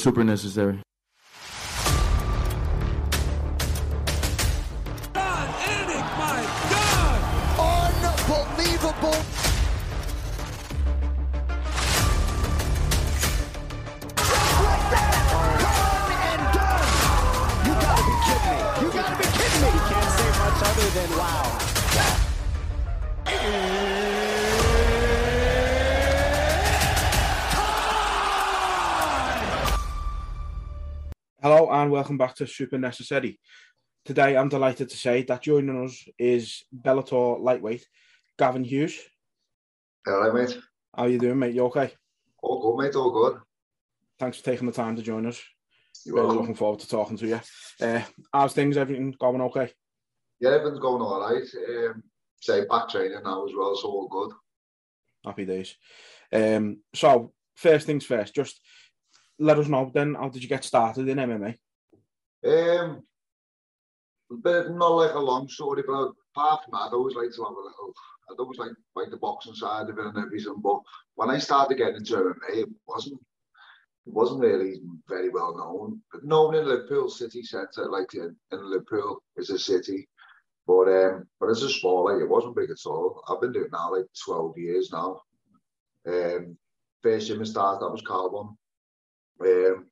Super 0.00 0.24
necessary. 0.24 0.80
And 31.82 31.90
welcome 31.90 32.18
back 32.18 32.34
to 32.36 32.46
Super 32.46 32.78
Necessary. 32.78 33.40
Today 34.04 34.36
I'm 34.36 34.48
delighted 34.48 34.88
to 34.90 34.96
say 34.96 35.22
that 35.24 35.42
joining 35.42 35.84
us 35.84 36.04
is 36.18 36.64
Bellator 36.74 37.40
lightweight 37.40 37.86
Gavin 38.38 38.64
Hughes. 38.64 38.98
Hello, 40.06 40.32
mate. 40.32 40.58
How 40.94 41.06
you 41.06 41.18
doing, 41.18 41.38
mate? 41.38 41.54
You 41.54 41.64
okay? 41.66 41.92
All 42.42 42.60
good, 42.76 42.84
mate. 42.84 42.94
All 42.96 43.10
good. 43.10 43.40
Thanks 44.18 44.38
for 44.38 44.44
taking 44.44 44.66
the 44.66 44.72
time 44.72 44.96
to 44.96 45.02
join 45.02 45.26
us. 45.26 45.42
You're 46.04 46.16
Really 46.16 46.26
welcome. 46.26 46.40
looking 46.42 46.54
forward 46.56 46.80
to 46.80 46.88
talking 46.88 47.16
to 47.18 47.26
you. 47.26 47.40
Uh, 47.80 48.02
how's 48.32 48.52
things? 48.52 48.76
Everything 48.76 49.14
going 49.18 49.40
okay? 49.42 49.72
Yeah, 50.38 50.50
everything's 50.50 50.80
going 50.80 51.02
all 51.02 51.20
right. 51.20 51.42
Um, 51.68 52.02
say 52.40 52.66
back 52.66 52.88
training 52.88 53.22
now 53.24 53.46
as 53.46 53.52
well, 53.56 53.76
so 53.76 53.88
all 53.88 54.08
good. 54.08 54.32
Happy 55.24 55.44
days. 55.46 55.74
Um, 56.32 56.80
so 56.94 57.32
first 57.56 57.86
things 57.86 58.04
first, 58.04 58.34
just 58.34 58.60
let 59.38 59.58
us 59.58 59.68
know 59.68 59.90
then 59.94 60.14
how 60.14 60.28
did 60.28 60.42
you 60.42 60.48
get 60.48 60.64
started 60.64 61.08
in 61.08 61.16
MMA? 61.18 61.56
Um, 62.44 63.02
but 64.30 64.70
not 64.70 64.88
like 64.88 65.14
a 65.14 65.18
long 65.18 65.48
story, 65.48 65.82
but 65.86 66.12
apart 66.34 66.64
from 66.64 66.72
that, 66.72 66.88
I'd 66.88 66.92
always 66.92 67.16
like 67.16 67.30
to 67.34 67.44
have 67.44 67.52
a 67.52 67.60
little. 67.60 67.92
I'd 68.30 68.38
always 68.38 68.58
like 68.58 68.72
like 68.94 69.10
the 69.10 69.16
boxing 69.16 69.54
side 69.54 69.90
of 69.90 69.98
it 69.98 70.04
and 70.06 70.18
everything. 70.18 70.60
But 70.62 70.80
when 71.16 71.30
I 71.30 71.38
started 71.38 71.78
getting 71.78 71.96
into 71.96 72.14
MMA, 72.14 72.62
it 72.62 72.68
wasn't. 72.86 73.20
It 74.06 74.14
wasn't 74.14 74.40
really 74.40 74.80
very 75.08 75.28
well 75.28 75.56
known. 75.56 76.00
But 76.10 76.24
known 76.24 76.54
in 76.54 76.66
Liverpool 76.66 77.10
city 77.10 77.42
centre, 77.42 77.86
like 77.90 78.14
in, 78.14 78.34
in 78.50 78.70
Liverpool, 78.70 79.22
is 79.36 79.50
a 79.50 79.58
city. 79.58 80.08
But 80.66 80.88
um, 80.88 81.26
but 81.38 81.50
as 81.50 81.62
a 81.62 81.68
sport, 81.68 82.12
like 82.12 82.22
it 82.22 82.28
wasn't 82.28 82.56
big 82.56 82.70
at 82.70 82.86
all. 82.86 83.22
I've 83.28 83.40
been 83.40 83.52
doing 83.52 83.66
it 83.66 83.72
now 83.72 83.92
like 83.94 84.06
twelve 84.24 84.56
years 84.56 84.90
now. 84.92 85.20
Um, 86.06 86.56
first 87.02 87.26
gym 87.28 87.40
I 87.40 87.44
started, 87.44 87.84
that 87.84 87.90
was 87.90 88.02
Carbon. 88.02 88.56
Um, 89.40 89.86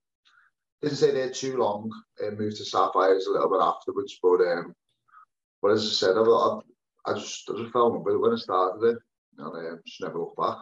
didn't 0.82 0.96
stay 0.96 1.10
there 1.10 1.30
too 1.30 1.56
long 1.56 1.90
and 2.20 2.38
moved 2.38 2.56
to 2.58 2.64
Sapphires 2.64 3.26
a 3.26 3.30
little 3.30 3.50
bit 3.50 3.60
afterwards. 3.60 4.18
But 4.22 4.40
um, 4.40 4.74
but 5.60 5.72
as 5.72 5.84
I 5.84 5.90
said, 5.90 6.16
I, 6.16 6.22
I, 6.22 6.60
I 7.06 7.14
just 7.14 7.50
I 7.50 7.58
just 7.58 7.72
fell 7.72 7.88
in 7.88 7.94
love 7.94 8.20
when 8.20 8.32
I 8.32 8.36
started 8.36 8.86
it, 8.86 8.98
and 9.38 9.46
um, 9.46 9.80
just 9.86 10.00
never 10.00 10.18
looked 10.18 10.36
back. 10.36 10.58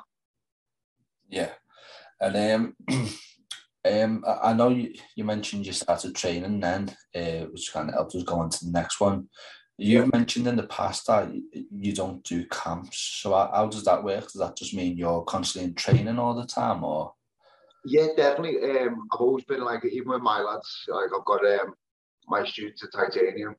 Yeah. 1.29 1.51
And 2.21 2.75
um, 2.89 2.89
um, 3.85 4.25
I 4.27 4.51
I 4.51 4.53
know 4.55 4.69
you, 4.69 4.95
you 5.17 5.25
mentioned 5.25 5.67
you 5.67 5.73
started 5.73 6.15
training 6.15 6.61
then, 6.61 6.95
uh, 7.15 7.47
which 7.53 7.73
kind 7.73 7.89
of 7.89 7.95
helped 7.95 8.15
us 8.15 8.23
go 8.23 8.41
on 8.41 8.51
to 8.51 8.65
the 8.65 8.71
next 8.71 9.01
one. 9.01 9.29
You've 9.79 10.11
mentioned 10.11 10.47
in 10.47 10.57
the 10.57 10.63
past 10.63 11.07
that 11.07 11.31
you 11.53 11.93
don't 11.93 12.25
do 12.25 12.47
camps. 12.47 12.99
So 13.21 13.33
how, 13.33 13.51
how 13.55 13.67
does 13.67 13.85
that 13.85 14.03
work? 14.03 14.23
Does 14.23 14.41
that 14.41 14.57
just 14.57 14.73
mean 14.73 14.97
you're 14.97 15.23
constantly 15.25 15.69
in 15.69 15.75
training 15.75 16.19
all 16.19 16.35
the 16.35 16.47
time, 16.47 16.83
or 16.83 17.13
Yeah, 17.89 18.09
definitely. 18.17 18.59
Um, 18.69 19.07
I've 19.13 19.21
always 19.21 19.45
been 19.45 19.61
like 19.61 19.85
even 19.85 20.09
with 20.09 20.21
my 20.21 20.41
lads, 20.41 20.85
like 20.89 21.11
I've 21.17 21.25
got 21.25 21.47
um 21.47 21.73
my 22.27 22.45
students 22.45 22.83
at 22.83 22.93
Titanium. 22.93 23.55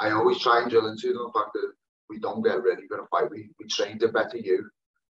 I 0.00 0.10
always 0.12 0.40
try 0.40 0.62
and 0.62 0.70
drill 0.70 0.88
into 0.88 1.08
them 1.08 1.26
the 1.26 1.38
fact 1.38 1.52
that 1.52 1.72
we 2.08 2.18
don't 2.18 2.42
get 2.42 2.62
ready 2.62 2.84
a 2.90 3.06
fight. 3.08 3.30
We 3.30 3.50
we 3.60 3.66
train 3.68 3.98
to 3.98 4.08
better 4.08 4.38
you. 4.38 4.70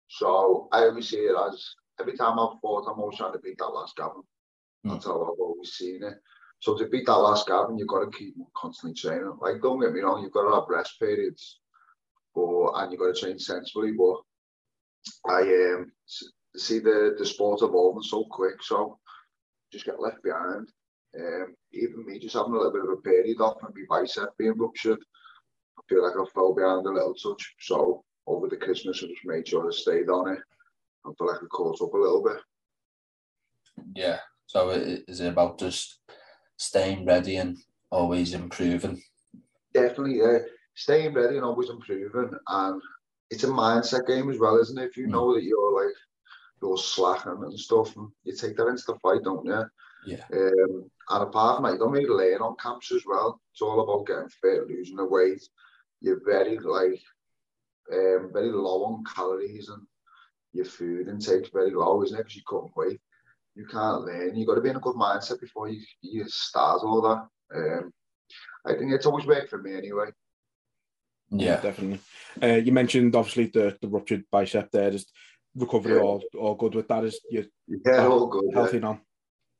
So 0.07 0.67
I 0.71 0.85
always 0.85 1.09
see 1.09 1.17
it 1.17 1.35
as 1.47 1.63
every 1.99 2.17
time 2.17 2.39
I've 2.39 2.59
fought, 2.59 2.87
I'm 2.89 2.99
always 2.99 3.19
trying 3.19 3.33
to 3.33 3.39
beat 3.39 3.59
that 3.59 3.67
last 3.67 3.95
Gavin. 3.95 4.23
That's 4.83 5.05
how 5.05 5.21
I've 5.21 5.39
always 5.39 5.73
seen 5.73 6.03
it. 6.03 6.15
So 6.61 6.75
to 6.75 6.87
beat 6.87 7.05
that 7.05 7.17
last 7.17 7.47
Gavin, 7.47 7.77
you've 7.77 7.87
got 7.87 8.03
to 8.03 8.17
keep 8.17 8.33
constantly 8.57 8.95
training. 8.99 9.37
Like 9.39 9.61
don't 9.61 9.79
get 9.79 9.93
me 9.93 10.01
wrong, 10.01 10.23
you've 10.23 10.33
got 10.33 10.49
to 10.49 10.55
have 10.55 10.69
rest 10.69 10.99
periods, 10.99 11.59
but 12.33 12.71
and 12.77 12.91
you've 12.91 12.99
got 12.99 13.13
to 13.13 13.21
train 13.21 13.37
sensibly. 13.37 13.91
But 13.91 14.21
I 15.31 15.41
um 15.41 15.91
s- 16.55 16.63
see 16.63 16.79
the 16.79 17.15
the 17.17 17.25
sport 17.25 17.61
evolving 17.61 18.03
so 18.03 18.25
quick, 18.25 18.61
so 18.63 18.97
just 19.71 19.85
get 19.85 19.99
left 20.01 20.23
behind. 20.23 20.67
Um, 21.19 21.55
even 21.73 22.05
me 22.05 22.19
just 22.19 22.35
having 22.35 22.53
a 22.53 22.57
little 22.57 22.71
bit 22.71 22.83
of 22.83 22.89
a 22.89 22.97
period 23.01 23.41
off 23.41 23.57
and 23.63 23.73
my 23.89 24.01
bicep 24.01 24.29
being 24.37 24.53
ruptured, 24.57 24.99
I 25.77 25.81
feel 25.89 26.03
like 26.03 26.15
I 26.15 26.23
fell 26.33 26.53
behind 26.53 26.85
a 26.85 26.91
little 26.91 27.15
touch. 27.15 27.55
So 27.61 28.03
over 28.27 28.47
the 28.47 28.57
Christmas, 28.57 29.03
I 29.03 29.07
just 29.07 29.25
made 29.25 29.47
sure 29.47 29.67
I 29.67 29.71
stayed 29.71 30.09
on 30.09 30.29
it. 30.29 30.39
I 31.05 31.11
feel 31.17 31.27
like 31.27 31.41
I 31.41 31.45
caught 31.47 31.81
up 31.81 31.93
a 31.93 31.97
little 31.97 32.23
bit. 32.23 32.37
yeah? 33.95 34.19
So 34.45 34.69
i- 34.71 35.03
is 35.07 35.19
it 35.19 35.29
about 35.29 35.57
just 35.59 35.99
staying 36.57 37.05
ready 37.05 37.37
and 37.37 37.57
always 37.91 38.33
improving? 38.33 39.01
Definitely, 39.73 40.17
yeah. 40.19 40.39
Staying 40.75 41.13
ready 41.13 41.37
and 41.37 41.45
always 41.45 41.69
improving, 41.69 42.31
and 42.47 42.81
it's 43.29 43.43
a 43.43 43.47
mindset 43.47 44.07
game 44.07 44.29
as 44.29 44.39
well, 44.39 44.57
isn't 44.59 44.77
it? 44.77 44.89
If 44.89 44.97
you 44.97 45.07
Mm. 45.07 45.11
know 45.11 45.33
that 45.33 45.43
you're 45.43 45.73
like 45.85 45.95
you're 46.61 46.77
slacking 46.77 47.43
and 47.43 47.59
stuff, 47.59 47.95
and 47.95 48.09
you 48.23 48.35
take 48.35 48.57
that 48.57 48.67
into 48.67 48.83
the 48.87 48.95
fight, 48.95 49.23
don't 49.23 49.45
you? 49.45 49.63
Yeah. 50.05 50.23
Um, 50.31 50.89
and 51.09 51.23
apart 51.23 51.57
from 51.57 51.65
that, 51.65 51.73
you 51.73 51.79
don't 51.79 51.91
really 51.91 52.07
learn 52.07 52.41
on 52.41 52.55
camps 52.61 52.91
as 52.91 53.03
well. 53.05 53.41
It's 53.51 53.61
all 53.61 53.81
about 53.81 54.07
getting 54.07 54.29
fit, 54.29 54.67
losing 54.67 54.97
the 54.97 55.05
weight. 55.05 55.47
You're 56.01 56.21
very 56.25 56.57
like 56.59 57.01
um, 57.91 58.29
very 58.31 58.51
low 58.51 58.85
on 58.85 59.03
calories 59.03 59.69
and 59.69 59.81
your 60.53 60.65
food 60.65 61.07
intake's 61.07 61.49
very 61.49 61.71
low, 61.71 62.03
isn't 62.03 62.17
it? 62.17 62.23
Because 62.23 62.35
you're 62.35 62.43
cutting 62.47 62.73
weight. 62.75 62.99
You 63.55 63.65
can't 63.65 64.03
learn. 64.03 64.35
You've 64.35 64.47
got 64.47 64.55
to 64.55 64.61
be 64.61 64.69
in 64.69 64.75
a 64.75 64.79
good 64.79 64.95
mindset 64.95 65.41
before 65.41 65.69
you, 65.69 65.81
you 66.01 66.27
start 66.27 66.81
all 66.83 67.01
that. 67.01 67.27
Um, 67.55 67.91
I 68.65 68.73
think 68.73 68.91
it's 68.93 69.05
always 69.05 69.25
worked 69.25 69.49
for 69.49 69.57
me 69.57 69.75
anyway. 69.75 70.07
Yeah. 71.31 71.59
definitely. 71.61 71.99
Uh, 72.41 72.55
you 72.55 72.71
mentioned 72.71 73.15
obviously 73.15 73.47
the, 73.47 73.77
the 73.81 73.87
ruptured 73.87 74.23
bicep 74.31 74.71
there. 74.71 74.89
Is 74.89 75.05
recovery 75.55 75.95
Yeah. 75.95 76.01
all 76.01 76.23
all 76.37 76.55
good 76.55 76.75
with 76.75 76.87
that? 76.87 77.03
Is 77.03 77.19
you 77.29 77.45
Yeah, 77.85 78.07
all 78.07 78.27
good. 78.27 78.45
yeah. 78.47 78.55
healthy 78.55 78.79
now? 78.79 79.01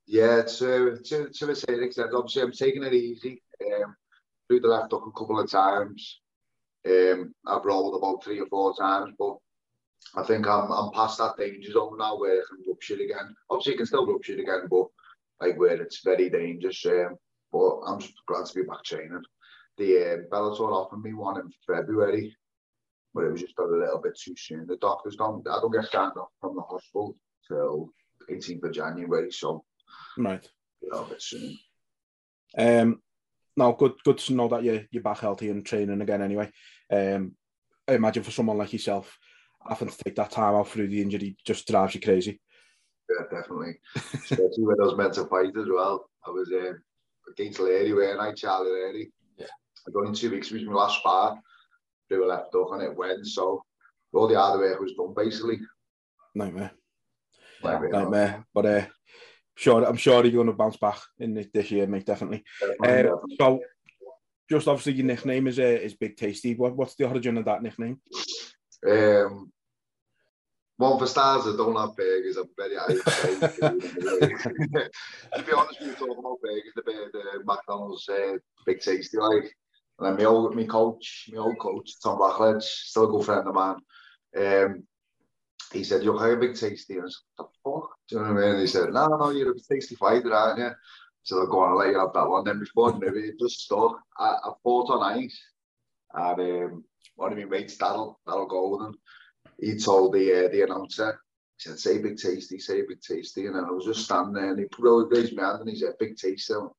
Yeah, 0.05 0.41
to 0.43 0.97
to 1.03 1.29
to 1.29 1.51
a 1.51 1.55
certain 1.55 1.83
extent. 1.83 2.13
Obviously, 2.13 2.41
I'm 2.41 2.51
taking 2.51 2.83
it 2.83 2.93
easy. 2.93 3.43
Um, 3.65 3.95
through 4.47 4.61
the 4.61 4.67
left 4.67 4.91
hook 4.91 5.05
a 5.05 5.19
couple 5.19 5.39
of 5.39 5.49
times. 5.49 6.21
Um, 6.87 7.35
I've 7.45 7.65
rolled 7.65 7.95
about 7.95 8.23
three 8.23 8.39
or 8.39 8.47
four 8.47 8.73
times, 8.75 9.13
but 9.19 9.37
I 10.15 10.23
think 10.23 10.47
I'm 10.47 10.71
I'm 10.71 10.91
past 10.91 11.17
that 11.19 11.37
danger 11.37 11.71
zone 11.71 11.97
now 11.97 12.17
where 12.17 12.39
I 12.39 12.43
can 12.49 12.63
rupture 12.67 12.95
again. 12.95 13.35
Obviously, 13.49 13.73
you 13.73 13.77
can 13.77 13.85
still 13.85 14.07
rupture 14.07 14.33
again, 14.33 14.67
but 14.69 14.87
like 15.41 15.57
where 15.59 15.79
it's 15.81 16.01
very 16.03 16.29
dangerous. 16.29 16.83
Um, 16.85 17.15
but 17.51 17.81
I'm 17.85 17.99
just 17.99 18.13
glad 18.27 18.45
to 18.45 18.53
be 18.55 18.63
back 18.63 18.83
training. 18.83 19.21
The 19.77 20.13
um, 20.13 20.25
Bellator 20.31 20.71
offered 20.71 21.03
me 21.03 21.13
one 21.13 21.39
in 21.39 21.51
February, 21.67 22.35
but 23.13 23.23
it 23.23 23.31
was 23.31 23.41
just 23.41 23.57
a 23.59 23.63
little 23.63 23.99
bit 24.01 24.17
too 24.17 24.35
soon. 24.37 24.67
The 24.67 24.77
doctors 24.77 25.15
don't. 25.15 25.47
I 25.47 25.59
don't 25.59 25.71
get 25.73 25.85
signed 25.85 26.13
off 26.17 26.29
from 26.39 26.55
the 26.55 26.61
hospital 26.61 27.15
till 27.47 27.91
18th 28.29 28.63
of 28.63 28.71
January, 28.71 29.31
so 29.31 29.63
Right. 30.17 30.45
a 30.83 30.85
little 30.85 31.05
bit 31.09 31.21
soon. 31.21 31.57
Um, 32.57 33.01
no, 33.57 33.73
good 33.73 33.93
good 34.03 34.17
to 34.19 34.33
know 34.33 34.47
that 34.49 34.63
you're 34.63 34.83
you're 34.91 35.03
back 35.03 35.19
healthy 35.19 35.49
and 35.49 35.65
training 35.65 36.01
again. 36.01 36.21
Anyway, 36.21 36.51
um, 36.91 37.35
I 37.87 37.93
imagine 37.93 38.23
for 38.23 38.31
someone 38.31 38.57
like 38.57 38.73
yourself, 38.73 39.17
having 39.67 39.89
to 39.89 39.97
take 40.03 40.15
that 40.15 40.31
time 40.31 40.55
out 40.55 40.67
through 40.67 40.87
the 40.87 41.01
injury 41.01 41.35
just 41.45 41.67
drives 41.67 41.95
you 41.95 42.01
crazy. 42.01 42.39
Yeah, 43.09 43.25
definitely. 43.39 43.79
Especially 43.95 44.51
when 44.59 44.79
I 44.81 44.85
was 44.85 44.95
meant 44.97 45.13
to 45.15 45.25
fight 45.25 45.57
as 45.57 45.67
well. 45.67 46.09
I 46.25 46.29
was 46.29 46.47
um, 46.53 46.79
against 47.31 47.59
Leary, 47.59 47.91
weren't 47.93 48.19
I? 48.19 48.33
Charlie 48.33 48.69
Leary. 48.71 49.11
Yeah. 49.37 49.47
I 49.87 49.91
got 49.91 50.05
in 50.07 50.13
two 50.13 50.29
weeks, 50.29 50.51
it 50.51 50.53
was 50.55 50.63
my 50.65 50.73
last 50.73 50.99
spar. 50.99 51.39
They 52.09 52.17
were 52.17 52.25
left 52.25 52.55
up 52.55 52.71
and 52.73 52.83
it 52.83 52.95
went. 52.95 53.25
So 53.27 53.63
all 54.13 54.27
the 54.27 54.35
hard 54.35 54.59
work 54.59 54.79
was 54.79 54.93
done 54.93 55.13
basically. 55.15 55.59
Nightmare. 56.35 56.71
Like, 57.61 57.91
Nightmare. 57.91 58.45
But 58.53 58.65
uh, 58.65 58.85
sure, 59.55 59.85
I'm 59.85 59.97
sure 59.97 60.23
you're 60.23 60.33
going 60.33 60.47
to 60.47 60.53
bounce 60.53 60.77
back 60.77 60.99
in 61.19 61.33
this, 61.33 61.47
this 61.53 61.71
year, 61.71 61.87
mate, 61.87 62.05
definitely. 62.05 62.43
definitely, 62.59 63.11
Uh, 63.11 63.15
so, 63.39 63.59
just 64.49 64.67
obviously 64.67 64.93
your 64.93 65.05
nickname 65.05 65.47
is 65.47 65.59
uh, 65.59 65.63
is 65.63 65.93
Big 65.93 66.17
Tasty. 66.17 66.55
What, 66.55 66.75
what's 66.75 66.95
the 66.95 67.07
origin 67.07 67.37
of 67.37 67.45
that 67.45 67.61
nickname? 67.61 68.01
Um, 68.87 69.51
one 70.77 70.97
for 70.97 71.05
stars, 71.07 71.45
I 71.45 71.57
don't 71.57 71.75
have 71.75 71.95
burgers. 71.95 72.37
I'm 72.37 72.47
very 72.57 72.75
to 73.01 74.89
be 75.45 75.51
honest, 75.51 75.81
we 75.81 75.87
were 75.87 75.93
talking 75.93 76.17
about 76.17 76.41
burgers, 76.41 76.73
the, 76.73 76.81
the 76.83 77.43
McDonald's 77.43 78.07
uh, 78.07 78.37
big 78.65 78.79
tasty 78.79 79.17
like. 79.17 79.53
And 79.99 80.07
then 80.07 80.17
my 80.17 80.23
old, 80.25 80.55
my 80.55 80.63
coach, 80.63 81.29
my 81.31 81.39
old 81.39 81.59
coach, 81.59 81.99
Tom 82.01 82.17
Blackledge, 82.17 82.63
still 82.63 83.09
a 83.09 83.11
good 83.11 83.25
friend 83.25 83.47
of 83.47 83.53
mine. 83.53 83.77
Um, 84.37 84.83
he 85.73 85.83
said, 85.83 86.03
"You're 86.03 86.19
having 86.19 86.37
a 86.37 86.39
big 86.39 86.55
tasty." 86.55 86.95
And 86.95 87.03
I 87.03 87.09
said, 87.09 87.21
"The 87.37 87.43
fuck?" 87.63 87.89
Do 88.07 88.15
you 88.15 88.21
know 88.21 88.33
what 88.33 88.43
I 88.43 88.51
mean? 88.51 88.59
he 88.61 88.67
said, 88.67 88.93
"No, 88.93 89.07
no, 89.07 89.29
you're 89.29 89.51
a 89.51 89.53
big 89.53 89.63
tasty 89.69 89.95
fighter, 89.95 90.33
aren't 90.33 90.59
you?" 90.59 90.71
So 91.23 91.43
I 91.43 91.45
go 91.45 91.59
on, 91.59 91.71
I'll 91.71 91.77
let 91.77 91.89
you 91.89 91.99
have 91.99 92.13
that 92.13 92.29
one. 92.29 92.45
Then 92.45 92.59
before 92.59 92.93
I 92.93 92.97
knew 92.97 93.07
it, 93.07 93.25
it 93.25 93.39
just 93.39 93.59
stuck. 93.59 93.99
I, 94.17 94.29
I 94.29 94.51
fought 94.63 94.89
on 94.89 95.17
ice, 95.19 95.39
and 96.13 96.39
um, 96.39 96.83
one 97.15 97.33
of 97.33 97.37
my 97.37 97.45
mates, 97.45 97.77
Daryl, 97.77 98.15
Daryl 98.27 98.49
Golden, 98.49 98.95
he 99.59 99.77
told 99.77 100.13
the 100.13 100.45
uh, 100.45 100.49
the 100.49 100.61
announcer, 100.61 101.19
said, 101.59 101.79
say 101.79 101.97
big 101.97 102.17
tasty, 102.17 102.57
say 102.59 102.81
big 102.87 103.01
tasty. 103.01 103.45
And 103.45 103.55
then 103.55 103.65
I 103.65 103.71
was 103.71 103.85
just 103.85 104.05
standing 104.05 104.33
there 104.33 104.51
and 104.51 104.59
he 104.59 104.65
put 104.65 104.87
out 104.89 105.11
raised 105.11 105.35
my 105.35 105.43
hand 105.43 105.61
and 105.61 105.69
he 105.69 105.75
said, 105.75 105.93
big 105.99 106.15
tasty. 106.15 106.53
I'm 106.53 106.69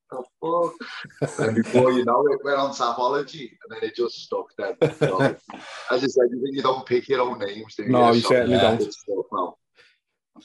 oh, 0.41 0.73
fuck. 1.21 1.39
and 1.39 1.55
before 1.55 1.91
you 1.91 2.03
know 2.03 2.25
it, 2.31 2.43
went 2.43 2.57
on 2.57 2.71
Tapology 2.71 3.49
and 3.49 3.69
then 3.69 3.83
it 3.83 3.95
just 3.95 4.15
stuck 4.23 4.47
then. 4.57 4.75
So, 4.93 5.21
as 5.21 6.03
I 6.03 6.07
said, 6.07 6.29
you, 6.31 6.49
you 6.51 6.61
don't 6.61 6.85
pick 6.85 7.07
your 7.09 7.21
own 7.21 7.39
names, 7.39 7.75
do 7.75 7.83
you? 7.83 7.89
No, 7.89 8.11
you 8.11 8.21
certainly 8.21 8.55
yeah. 8.55 8.61
don't. 8.61 8.81
It's 8.81 8.99
stuck 8.99 9.25
now. 9.31 9.55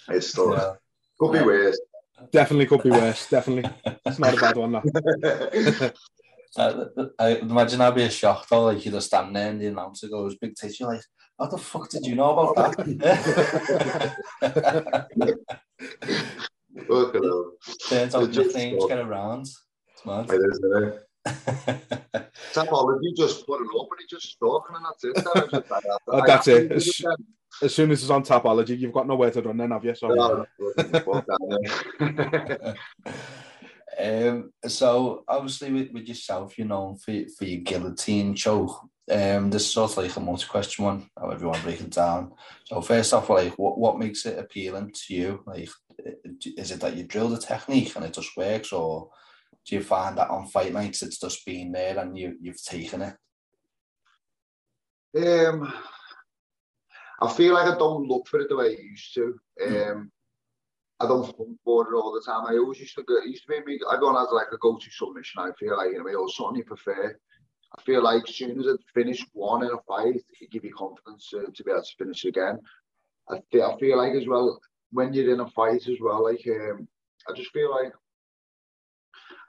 It's 0.09 0.29
stuck. 0.29 0.51
Yeah. 0.51 0.73
Could 1.19 1.33
be 1.33 1.43
worse. 1.43 1.81
Definitely 2.31 2.67
could 2.67 2.83
be 2.83 2.91
worse. 2.91 3.29
Definitely, 3.29 3.71
it's 4.05 4.19
not 4.19 4.37
a 4.37 4.41
bad 4.41 4.57
one. 4.57 4.73
That. 4.73 5.95
Uh, 6.57 6.87
I 7.19 7.37
imagine 7.37 7.83
I'd 7.83 7.95
be 7.95 8.05
a 8.05 8.11
shock 8.11 8.49
though, 8.49 8.65
like 8.65 8.83
you'd 8.83 8.93
just 8.93 9.09
stand 9.09 9.37
there 9.37 9.51
and 9.51 9.61
the 9.61 9.67
announcer 9.67 10.09
goes, 10.09 10.37
big 10.37 10.55
tits, 10.55 10.81
you're 10.81 10.91
like, 10.91 11.03
how 11.39 11.47
the 11.47 11.59
fuck 11.59 11.89
did 11.91 12.07
you 12.07 12.15
know 12.15 12.39
about 12.39 12.77
that? 12.77 14.17
Look 16.89 17.15
at 17.15 17.23
them. 17.23 17.53
Turns 17.89 18.15
out 18.15 18.23
It 18.25 18.31
just 18.33 18.49
nicknames 18.55 18.77
stuck. 18.85 18.89
get 18.89 18.99
around. 18.99 19.43
It's 19.43 20.05
mad. 20.05 20.31
It 20.31 20.41
is, 20.41 20.59
isn't 20.59 20.85
it? 20.85 21.03
Tapology 22.55 23.17
just 23.17 23.47
put 23.47 23.61
it 23.61 23.69
up 23.79 23.89
and 23.91 24.01
it 24.01 24.09
just 24.09 24.27
stuck 24.33 24.65
and 24.75 24.85
that's 24.85 25.05
it. 25.05 25.15
Then 25.17 25.27
I 25.35 25.41
just, 25.61 25.73
I, 25.73 25.81
Oh, 26.09 26.23
that's 26.27 26.49
it. 26.49 26.73
It's- 26.73 27.03
As 27.63 27.75
soon 27.75 27.91
as 27.91 28.03
it's 28.03 28.11
on 28.11 28.23
Tapology, 28.23 28.79
you've 28.79 28.93
got 28.93 29.07
nowhere 29.07 29.31
to 29.31 29.41
run 29.41 29.57
then, 29.57 29.71
have 29.71 29.83
you? 29.83 29.95
So, 29.95 30.11
um, 33.99 34.53
so 34.67 35.25
obviously 35.27 35.73
with, 35.73 35.91
with 35.93 36.07
yourself, 36.07 36.59
you're 36.59 36.67
known 36.67 36.97
for 36.99 37.15
for 37.39 37.45
your 37.47 37.61
guillotine 37.63 38.35
show. 38.35 38.91
Um, 39.09 39.51
this 39.51 39.63
is 39.63 39.73
sort 39.73 39.93
of 39.93 39.99
like 39.99 40.17
a 40.17 40.21
multi-question 40.21 40.85
one, 40.85 41.11
want 41.17 41.39
to 41.39 41.63
break 41.63 41.81
it 41.81 41.91
down. 41.91 42.33
So 42.65 42.81
first 42.81 43.15
off, 43.15 43.31
like 43.31 43.57
what, 43.57 43.79
what 43.79 43.99
makes 43.99 44.27
it 44.27 44.39
appealing 44.39 44.93
to 44.93 45.15
you? 45.15 45.45
Like 45.47 45.69
is 46.57 46.71
it 46.73 46.81
that 46.81 46.97
you 46.97 47.05
drill 47.05 47.29
the 47.29 47.39
technique 47.39 47.95
and 47.97 48.05
it 48.05 48.13
just 48.13 48.37
works 48.37 48.73
or 48.73 49.11
do 49.67 49.77
you 49.77 49.83
find 49.83 50.19
that 50.19 50.31
on 50.31 50.47
fight 50.47 50.73
nights 50.73 51.03
it's 51.03 51.19
just 51.19 51.45
been 51.45 51.73
there 51.73 51.99
and 51.99 52.17
you 52.17 52.37
you've 52.41 52.63
taken 52.63 53.03
it? 53.03 53.17
Um, 55.17 55.73
I 57.21 57.33
feel 57.33 57.55
like 57.55 57.69
I 57.69 57.79
don't 57.79 58.07
look 58.07 58.29
for 58.29 58.41
it 58.41 58.49
the 58.49 58.57
way 58.57 58.77
I 58.77 58.83
used 58.83 59.15
to. 59.15 59.35
Um, 59.67 60.13
I 61.01 61.07
don't 61.07 61.25
hunt 61.25 61.59
for 61.65 61.83
it 61.83 61.97
all 61.97 62.13
the 62.13 62.23
time. 62.25 62.47
I 62.47 62.57
always 62.59 62.81
used 62.81 62.95
to 62.97 63.03
go, 63.03 63.19
it 63.19 63.29
used 63.29 63.45
to 63.45 63.49
be 63.49 63.65
me, 63.65 63.81
everyone 63.93 64.17
has 64.17 64.29
like 64.33 64.49
a 64.53 64.59
go-to 64.59 64.91
submission. 64.91 65.43
I 65.43 65.51
feel 65.59 65.77
like, 65.77 65.93
you 65.93 65.99
know, 65.99 66.19
or 66.19 66.29
something 66.29 66.57
you 66.57 66.65
prefer. 66.65 67.19
I 67.79 67.83
feel 67.83 68.03
like 68.03 68.29
as 68.29 68.35
soon 68.35 68.59
as 68.59 68.67
I 68.67 68.77
finish 68.95 69.25
one 69.33 69.63
in 69.63 69.71
a 69.71 69.83
fight, 69.87 70.23
it 70.41 70.51
give 70.51 70.65
you 70.65 70.75
confidence 70.75 71.29
to, 71.31 71.47
to 71.55 71.65
be 71.65 71.71
able 71.71 71.83
to 71.83 71.97
finish 71.99 72.25
again. 72.25 72.59
I 73.29 73.41
feel, 73.51 73.65
I 73.65 73.79
feel 73.79 73.99
like 73.99 74.15
as 74.15 74.27
well, 74.27 74.61
when 74.93 75.13
you're 75.13 75.33
in 75.33 75.41
a 75.41 75.51
fight 75.51 75.87
as 75.89 75.99
well, 76.01 76.25
like, 76.25 76.47
um, 76.49 76.89
I 77.29 77.35
just 77.35 77.51
feel 77.51 77.71
like, 77.71 77.93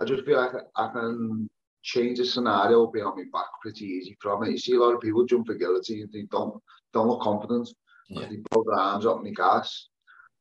I 0.01 0.05
just 0.05 0.25
feel 0.25 0.37
like 0.37 0.51
I 0.75 0.89
can 0.91 1.49
change 1.83 2.17
the 2.17 2.25
scenario, 2.25 2.87
be 2.87 3.01
on 3.01 3.15
my 3.15 3.23
back 3.31 3.47
pretty 3.61 3.85
easy 3.85 4.17
from 4.19 4.43
it. 4.43 4.51
You 4.51 4.57
see 4.57 4.75
a 4.75 4.79
lot 4.79 4.93
of 4.93 5.01
people 5.01 5.25
jump 5.25 5.47
for 5.47 5.55
guillotine, 5.55 6.09
they 6.11 6.23
don't 6.29 6.61
don't 6.93 7.07
look 7.07 7.21
confident. 7.21 7.69
Yeah. 8.09 8.27
They 8.29 8.37
put 8.51 8.65
their 8.65 8.79
arms 8.79 9.05
up 9.05 9.19
in 9.19 9.25
the 9.25 9.31
gas. 9.31 9.87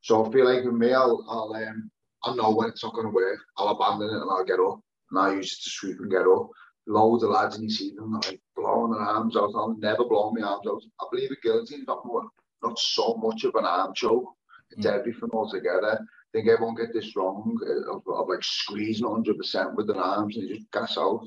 So 0.00 0.24
I 0.24 0.32
feel 0.32 0.44
like 0.44 0.64
with 0.64 0.74
me, 0.74 0.92
I'll, 0.92 1.24
I'll 1.28 1.54
um, 1.54 1.90
I 2.24 2.34
know 2.34 2.54
when 2.54 2.68
it's 2.68 2.84
not 2.84 2.94
going 2.94 3.06
to 3.06 3.12
work. 3.12 3.38
I'll 3.56 3.68
abandon 3.68 4.08
it 4.08 4.20
and 4.20 4.30
I'll 4.30 4.44
get 4.44 4.60
up. 4.60 4.80
And 5.10 5.18
I 5.18 5.34
use 5.34 5.52
it 5.52 5.64
to 5.64 5.70
sweep 5.70 5.98
and 6.00 6.10
get 6.10 6.26
up. 6.26 6.48
Loads 6.86 7.24
of 7.24 7.30
lads 7.30 7.56
in 7.56 7.64
you 7.64 7.70
season 7.70 8.12
like 8.12 8.40
blowing 8.54 8.92
their 8.92 9.00
arms 9.00 9.36
out. 9.36 9.52
I'll 9.54 9.76
never 9.78 10.04
blow 10.04 10.30
my 10.30 10.42
arms 10.46 10.66
out. 10.68 10.82
I 11.00 11.06
believe 11.10 11.30
a 11.32 11.58
is 11.62 11.72
not 11.86 12.06
more, 12.06 12.22
not 12.62 12.78
so 12.78 13.14
much 13.14 13.44
of 13.44 13.54
an 13.56 13.64
arm 13.64 13.92
choke. 13.94 14.32
It's 14.70 14.86
Mm. 14.86 14.98
everything 14.98 15.30
altogether. 15.32 15.98
I 16.00 16.04
think 16.32 16.48
everyone 16.48 16.74
get 16.76 16.92
this 16.92 17.16
wrong 17.16 17.58
uh, 17.66 17.92
of, 17.92 18.02
of 18.06 18.28
like 18.28 18.42
squeezing 18.44 19.06
100% 19.06 19.74
with 19.74 19.86
their 19.88 19.96
arms 19.96 20.36
and 20.36 20.48
just 20.48 20.70
gas 20.70 20.98
out. 20.98 21.26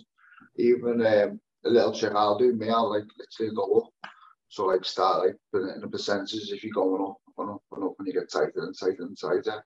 Even 0.58 1.06
um, 1.06 1.40
a 1.66 1.70
little 1.70 1.94
trick 1.94 2.14
I'll 2.16 2.38
do, 2.38 2.54
me, 2.54 2.70
I'll 2.70 2.90
like 2.90 3.06
literally 3.18 3.56
go 3.56 3.80
up. 3.80 4.12
So 4.50 4.66
like 4.66 4.86
start 4.86 5.26
like 5.26 5.36
putting 5.52 5.70
in 5.76 5.82
the 5.82 5.88
percentages 5.88 6.52
if 6.52 6.64
you're 6.64 6.74
going 6.74 7.02
up 7.04 7.18
and 7.38 7.50
up 7.52 7.64
and 7.74 7.84
up 7.84 7.96
and 8.00 8.08
you 8.08 8.14
get 8.14 8.32
tighter 8.32 8.52
and 8.56 8.78
tighter 8.78 9.04
and 9.04 9.18
tighter. 9.20 9.64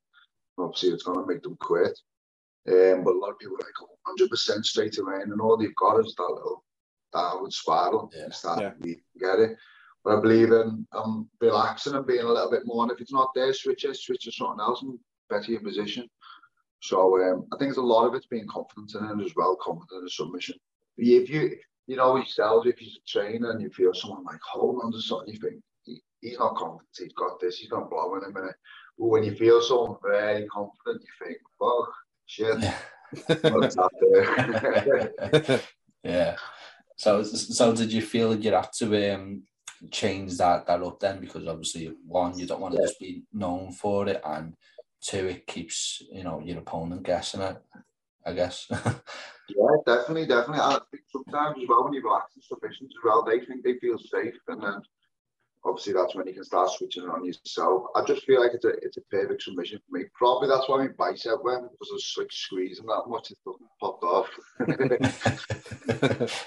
Obviously 0.57 0.89
it's 0.89 1.03
gonna 1.03 1.25
make 1.25 1.41
them 1.41 1.57
quit. 1.59 1.97
Um, 2.65 3.03
but 3.03 3.13
a 3.13 3.19
lot 3.19 3.31
of 3.31 3.39
people 3.39 3.55
are 3.55 3.65
like 3.65 4.29
100% 4.29 4.63
straight 4.65 4.97
away 4.97 5.21
and 5.21 5.41
all 5.41 5.57
they've 5.57 5.75
got 5.75 5.99
is 5.99 6.13
that 6.15 6.23
little 6.23 6.63
downward 7.13 7.51
spiral. 7.53 8.09
Yeah. 8.15 8.23
and 8.23 8.33
start 8.33 8.61
Yeah. 8.61 8.69
to 8.71 8.95
get 9.19 9.39
it. 9.39 9.57
But 10.03 10.17
I 10.17 10.21
believe 10.21 10.51
in 10.51 10.85
um, 10.93 11.29
relaxing 11.39 11.93
and 11.95 12.05
being 12.05 12.21
a 12.25 12.27
little 12.31 12.51
bit 12.51 12.63
more. 12.65 12.83
And 12.83 12.91
if 12.91 12.99
it's 13.01 13.11
not 13.13 13.31
there, 13.35 13.53
switch 13.53 13.85
it, 13.85 13.95
switch 13.97 14.23
to 14.25 14.31
something 14.31 14.59
else 14.59 14.81
and 14.81 14.97
better 15.29 15.51
your 15.51 15.61
position. 15.61 16.09
So 16.81 17.21
um, 17.23 17.47
I 17.53 17.57
think 17.57 17.69
there's 17.69 17.77
a 17.77 17.81
lot 17.81 18.05
of 18.07 18.13
it's 18.13 18.25
being 18.25 18.47
confident 18.47 18.93
in 18.95 19.19
it 19.19 19.25
as 19.25 19.33
well, 19.35 19.55
confident 19.61 19.99
in 19.99 20.03
the 20.05 20.09
submission. 20.09 20.55
If 20.97 21.29
you, 21.29 21.57
you 21.87 21.95
know 21.95 22.17
yourself, 22.17 22.65
if 22.65 22.81
you're 22.81 22.91
a 22.91 23.07
trainer 23.07 23.51
and 23.51 23.61
you 23.61 23.69
feel 23.69 23.93
someone 23.93 24.23
like 24.25 24.39
hold 24.41 24.81
on 24.83 24.91
to 24.91 25.01
something, 25.01 25.33
you 25.33 25.39
think 25.39 25.61
he, 25.83 26.01
he's 26.19 26.37
not 26.37 26.55
confident, 26.57 26.89
he's 26.97 27.13
got 27.13 27.39
this, 27.39 27.57
he's 27.57 27.69
going 27.69 27.83
to 27.83 27.89
blow 27.89 28.15
in 28.15 28.23
a 28.25 28.29
minute. 28.29 28.55
But 28.99 29.07
when 29.07 29.23
you 29.23 29.33
feel 29.35 29.61
someone 29.61 29.95
very 30.05 30.45
confident, 30.47 31.01
you 31.01 31.25
think, 31.25 31.37
oh, 31.61 31.87
shit, 32.25 32.59
Yeah. 32.61 32.77
what's 33.51 33.77
out 33.77 33.91
there? 34.01 35.61
yeah. 36.03 36.35
So, 36.95 37.23
so 37.23 37.75
did 37.75 37.91
you 37.91 38.01
feel 38.01 38.31
that 38.31 38.43
you 38.43 38.51
had 38.51 38.71
to 38.73 39.13
um, 39.15 39.43
change 39.91 40.37
that 40.37 40.65
that 40.67 40.81
up 40.81 40.99
then? 40.99 41.19
Because 41.19 41.47
obviously, 41.47 41.91
one, 42.07 42.37
you 42.37 42.45
don't 42.45 42.61
want 42.61 42.75
to 42.75 42.81
just 42.81 42.99
be 42.99 43.23
known 43.33 43.71
for 43.71 44.07
it, 44.07 44.21
and 44.23 44.55
two, 45.01 45.27
it 45.27 45.47
keeps 45.47 46.01
you 46.11 46.23
know 46.23 46.39
your 46.43 46.59
opponent 46.59 47.03
guessing 47.03 47.41
it. 47.41 47.57
I 48.25 48.33
guess. 48.33 48.67
Yeah, 49.49 49.67
definitely, 49.85 50.25
definitely. 50.25 50.61
I 50.61 50.79
think 50.89 51.03
sometimes 51.11 51.57
as 51.61 51.67
well 51.67 51.83
when 51.83 51.91
you 51.91 52.01
relax 52.01 52.33
in 52.37 52.41
submissions 52.41 52.91
as 52.93 53.03
well, 53.03 53.25
they 53.25 53.41
think 53.41 53.61
they 53.61 53.77
feel 53.79 53.97
safe, 53.99 54.33
and 54.47 54.63
then 54.63 54.81
obviously 55.65 55.93
that's 55.93 56.13
when 56.15 56.27
you 56.27 56.33
can 56.33 56.43
start 56.43 56.69
switching 56.71 57.03
it 57.03 57.09
on 57.09 57.23
yourself. 57.25 57.83
I 57.95 58.03
just 58.05 58.23
feel 58.23 58.41
like 58.41 58.51
it's 58.53 58.65
a 58.65 58.73
it's 58.81 58.97
a 58.97 59.01
perfect 59.09 59.43
submission 59.43 59.79
for 59.79 59.97
me. 59.97 60.03
Probably 60.13 60.49
that's 60.49 60.67
why 60.67 60.77
my 60.77 60.89
bicep 60.97 61.41
went 61.43 61.71
because 61.71 61.89
I 61.91 61.93
was 61.93 62.15
like 62.17 62.31
squeezing 62.31 62.85
that 62.85 63.03
much 63.07 63.31
it 63.31 63.37
doesn't 63.45 63.69
popped 63.79 64.03
off. 64.03 64.29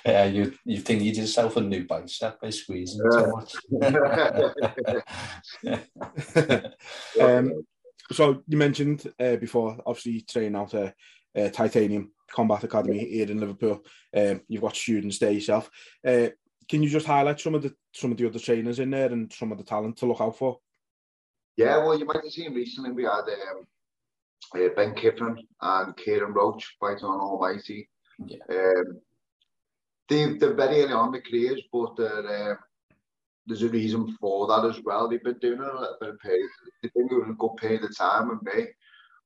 yeah, 0.07 0.25
you 0.25 0.53
you 0.65 0.79
think 0.79 1.03
you 1.03 1.13
did 1.13 1.23
yourself 1.23 1.57
a 1.57 1.61
new 1.61 1.85
bicep 1.87 2.41
by 2.41 2.51
squeezing 2.51 3.01
so 3.11 3.33
much. 3.33 3.55
Um, 7.21 7.65
so 8.13 8.43
you 8.47 8.57
mentioned 8.57 9.13
uh, 9.19 9.35
before, 9.37 9.79
obviously 9.85 10.21
training 10.21 10.57
out 10.57 10.75
at 10.75 10.95
uh, 11.37 11.49
Titanium 11.49 12.13
Combat 12.31 12.65
Academy 12.65 12.99
here 12.99 13.31
in 13.31 13.41
Liverpool. 13.41 13.85
Um, 14.17 14.41
you've 14.49 14.63
got 14.63 14.77
students 14.77 15.19
there 15.19 15.33
yourself. 15.33 15.71
Uh, 16.07 16.29
can 16.69 16.83
you 16.83 16.89
just 16.89 17.07
highlight 17.07 17.41
some 17.41 17.55
of 17.55 17.63
the 17.63 17.75
some 17.93 18.11
of 18.13 18.19
the 18.19 18.27
other 18.27 18.39
trainers 18.39 18.79
in 18.79 18.91
there 18.91 19.13
and 19.13 19.33
some 19.33 19.53
of 19.53 19.59
the 19.59 19.65
talent 19.65 19.97
to 19.99 20.07
look 20.07 20.21
out 20.21 20.37
for? 20.37 20.59
yeah, 21.57 21.79
well, 21.79 21.99
you 21.99 22.05
might 22.05 22.23
have 22.23 22.33
seen 22.33 22.55
recently 22.55 22.93
we 22.93 23.05
had 23.05 23.23
um, 23.23 23.67
uh, 24.55 24.69
Ben 24.77 24.95
Kiffin 24.95 25.39
and 25.63 25.97
Kieran 25.97 26.35
Roach 26.35 26.77
fighting 26.79 27.05
on 27.05 27.21
Almighty. 27.21 27.89
Yeah. 28.27 28.39
Um, 28.51 29.01
they, 30.09 30.35
they're 30.35 30.55
very 30.55 30.83
early 30.83 30.93
on 30.93 31.07
in 31.07 31.13
their 31.13 31.23
careers, 31.23 31.63
but 31.73 31.97
they're, 31.97 32.53
uh, 32.53 32.57
there's 33.47 33.63
a 33.63 33.69
reason 33.69 34.17
for 34.21 34.47
that 34.49 34.69
as 34.69 34.83
well. 34.85 35.09
They've 35.09 35.23
been 35.23 35.39
doing 35.39 35.61
it 35.61 35.67
a 35.67 35.81
little 35.81 35.97
bit 36.01 36.11
of 36.11 36.21
period. 36.21 36.49
They've 36.83 36.93
been 36.93 37.09
doing 37.09 37.31
a 37.31 37.35
good 37.35 37.57
period 37.57 37.85
of 37.85 37.97
time 37.97 38.29
with 38.29 38.43
me, 38.43 38.67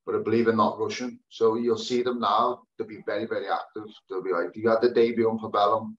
but 0.06 0.14
I 0.14 0.22
believe 0.22 0.46
in 0.46 0.56
not 0.56 0.78
rushing. 0.78 1.18
So 1.30 1.56
you'll 1.56 1.78
see 1.78 2.02
them 2.02 2.20
now. 2.20 2.62
They'll 2.78 2.86
be 2.86 3.02
very, 3.06 3.26
very 3.26 3.48
active. 3.48 3.92
They'll 4.08 4.22
be 4.22 4.32
like, 4.32 4.54
you 4.54 4.68
had 4.68 4.82
the 4.82 4.90
debut 4.90 5.28
on 5.28 5.38
Pabellum 5.38 5.96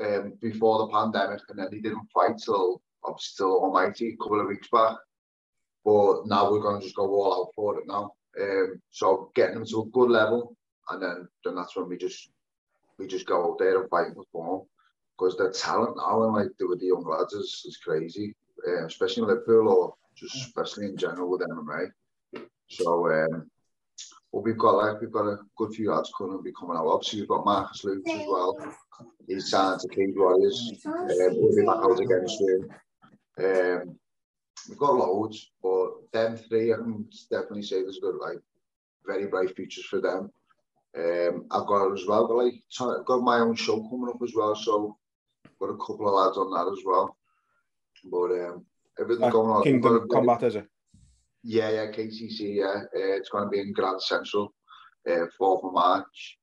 um, 0.00 0.34
before 0.40 0.78
the 0.78 0.92
pandemic, 0.92 1.40
and 1.48 1.58
then 1.58 1.68
he 1.72 1.80
didn't 1.80 2.08
fight 2.12 2.38
till 2.38 2.82
still 3.18 3.60
almighty 3.60 4.10
a 4.10 4.16
couple 4.16 4.40
of 4.40 4.46
weeks 4.46 4.68
back. 4.68 4.96
But 5.84 6.26
now 6.26 6.50
we're 6.50 6.60
going 6.60 6.80
to 6.80 6.84
just 6.84 6.96
go 6.96 7.08
all 7.08 7.42
out 7.42 7.52
for 7.54 7.78
it 7.78 7.86
now. 7.86 8.12
Um, 8.40 8.80
so 8.90 9.30
getting 9.34 9.54
them 9.54 9.66
to 9.66 9.82
a 9.82 9.86
good 9.86 10.10
level, 10.10 10.56
and 10.90 11.02
then 11.02 11.28
then 11.44 11.54
that's 11.54 11.76
when 11.76 11.88
we 11.88 11.96
just 11.96 12.30
we 12.98 13.06
just 13.06 13.26
go 13.26 13.52
out 13.52 13.58
there 13.58 13.80
and 13.80 13.90
fight 13.90 14.14
with 14.14 14.28
form 14.30 14.66
because 15.20 15.36
the 15.36 15.50
talent 15.50 15.96
now 15.96 16.22
and 16.24 16.34
like 16.34 16.48
with 16.60 16.80
the 16.80 16.86
young 16.86 17.04
lads 17.04 17.32
is, 17.34 17.62
is 17.66 17.76
crazy, 17.76 18.34
uh, 18.66 18.86
especially 18.86 19.22
in 19.22 19.28
Liverpool 19.28 19.68
or 19.68 19.94
just 20.16 20.34
especially 20.36 20.86
in 20.86 20.96
general 20.96 21.30
with 21.30 21.42
MMA. 21.42 21.90
So, 22.68 23.10
um, 23.10 23.50
but 24.32 24.40
we've 24.40 24.58
got 24.58 24.76
like 24.76 25.00
we've 25.00 25.10
got 25.12 25.26
a 25.26 25.38
good 25.56 25.72
few 25.74 25.90
lads 25.92 26.12
coming 26.16 26.40
be 26.42 26.52
coming 26.52 26.76
out. 26.76 26.86
Obviously, 26.86 27.20
we've 27.20 27.28
got 27.28 27.44
Marcus 27.44 27.84
Luke 27.84 28.06
as 28.08 28.26
well. 28.28 28.56
He's 29.26 29.50
signed 29.50 29.80
to 29.80 29.88
Cage 29.88 30.14
Warriors. 30.16 30.72
Um, 30.86 31.04
we'll 31.08 31.56
be 31.56 31.64
back 31.66 31.76
out 31.76 32.00
again 32.00 32.28
soon. 32.28 32.68
Um, 33.38 33.96
we've 34.68 34.78
got 34.78 34.94
loads, 34.94 35.50
but 35.62 35.90
them 36.12 36.36
three, 36.36 36.72
I 36.72 36.76
can 36.76 37.06
definitely 37.30 37.62
say 37.62 37.82
there's 37.82 37.98
good 38.00 38.16
like 38.20 38.38
very 39.06 39.26
bright 39.26 39.54
futures 39.56 39.86
for 39.86 40.00
them. 40.00 40.30
Um, 40.96 41.46
I've 41.50 41.66
got 41.66 41.92
as 41.92 42.06
well, 42.06 42.26
got 42.26 42.34
like 42.44 42.54
I've 42.80 43.04
got 43.06 43.22
my 43.22 43.38
own 43.38 43.54
show 43.54 43.80
coming 43.88 44.10
up 44.10 44.20
as 44.22 44.32
well, 44.34 44.54
so 44.54 44.96
got 45.58 45.66
a 45.70 45.76
couple 45.76 46.08
of 46.08 46.14
lads 46.26 46.36
on 46.38 46.50
that 46.52 46.70
as 46.72 46.84
well. 46.84 47.16
But 48.04 48.30
um, 48.32 48.64
everything's 48.98 49.28
Uh, 49.28 49.30
going 49.30 49.50
on. 49.50 49.62
Kingdom 49.62 49.82
got 49.82 49.94
a 49.96 49.98
very- 50.00 50.08
Combat, 50.10 50.42
is 50.44 50.56
it? 50.56 50.66
Yeah, 51.42 51.70
yeah, 51.70 51.86
KCC, 51.86 52.56
yeah. 52.56 52.82
Uh, 52.94 53.16
it's 53.16 53.30
going 53.30 53.44
to 53.44 53.50
be 53.50 53.60
in 53.60 53.72
Grand 53.72 54.02
Central, 54.02 54.52
uh, 55.08 55.26
4th 55.40 55.64
of 55.64 55.72
March. 55.72 56.38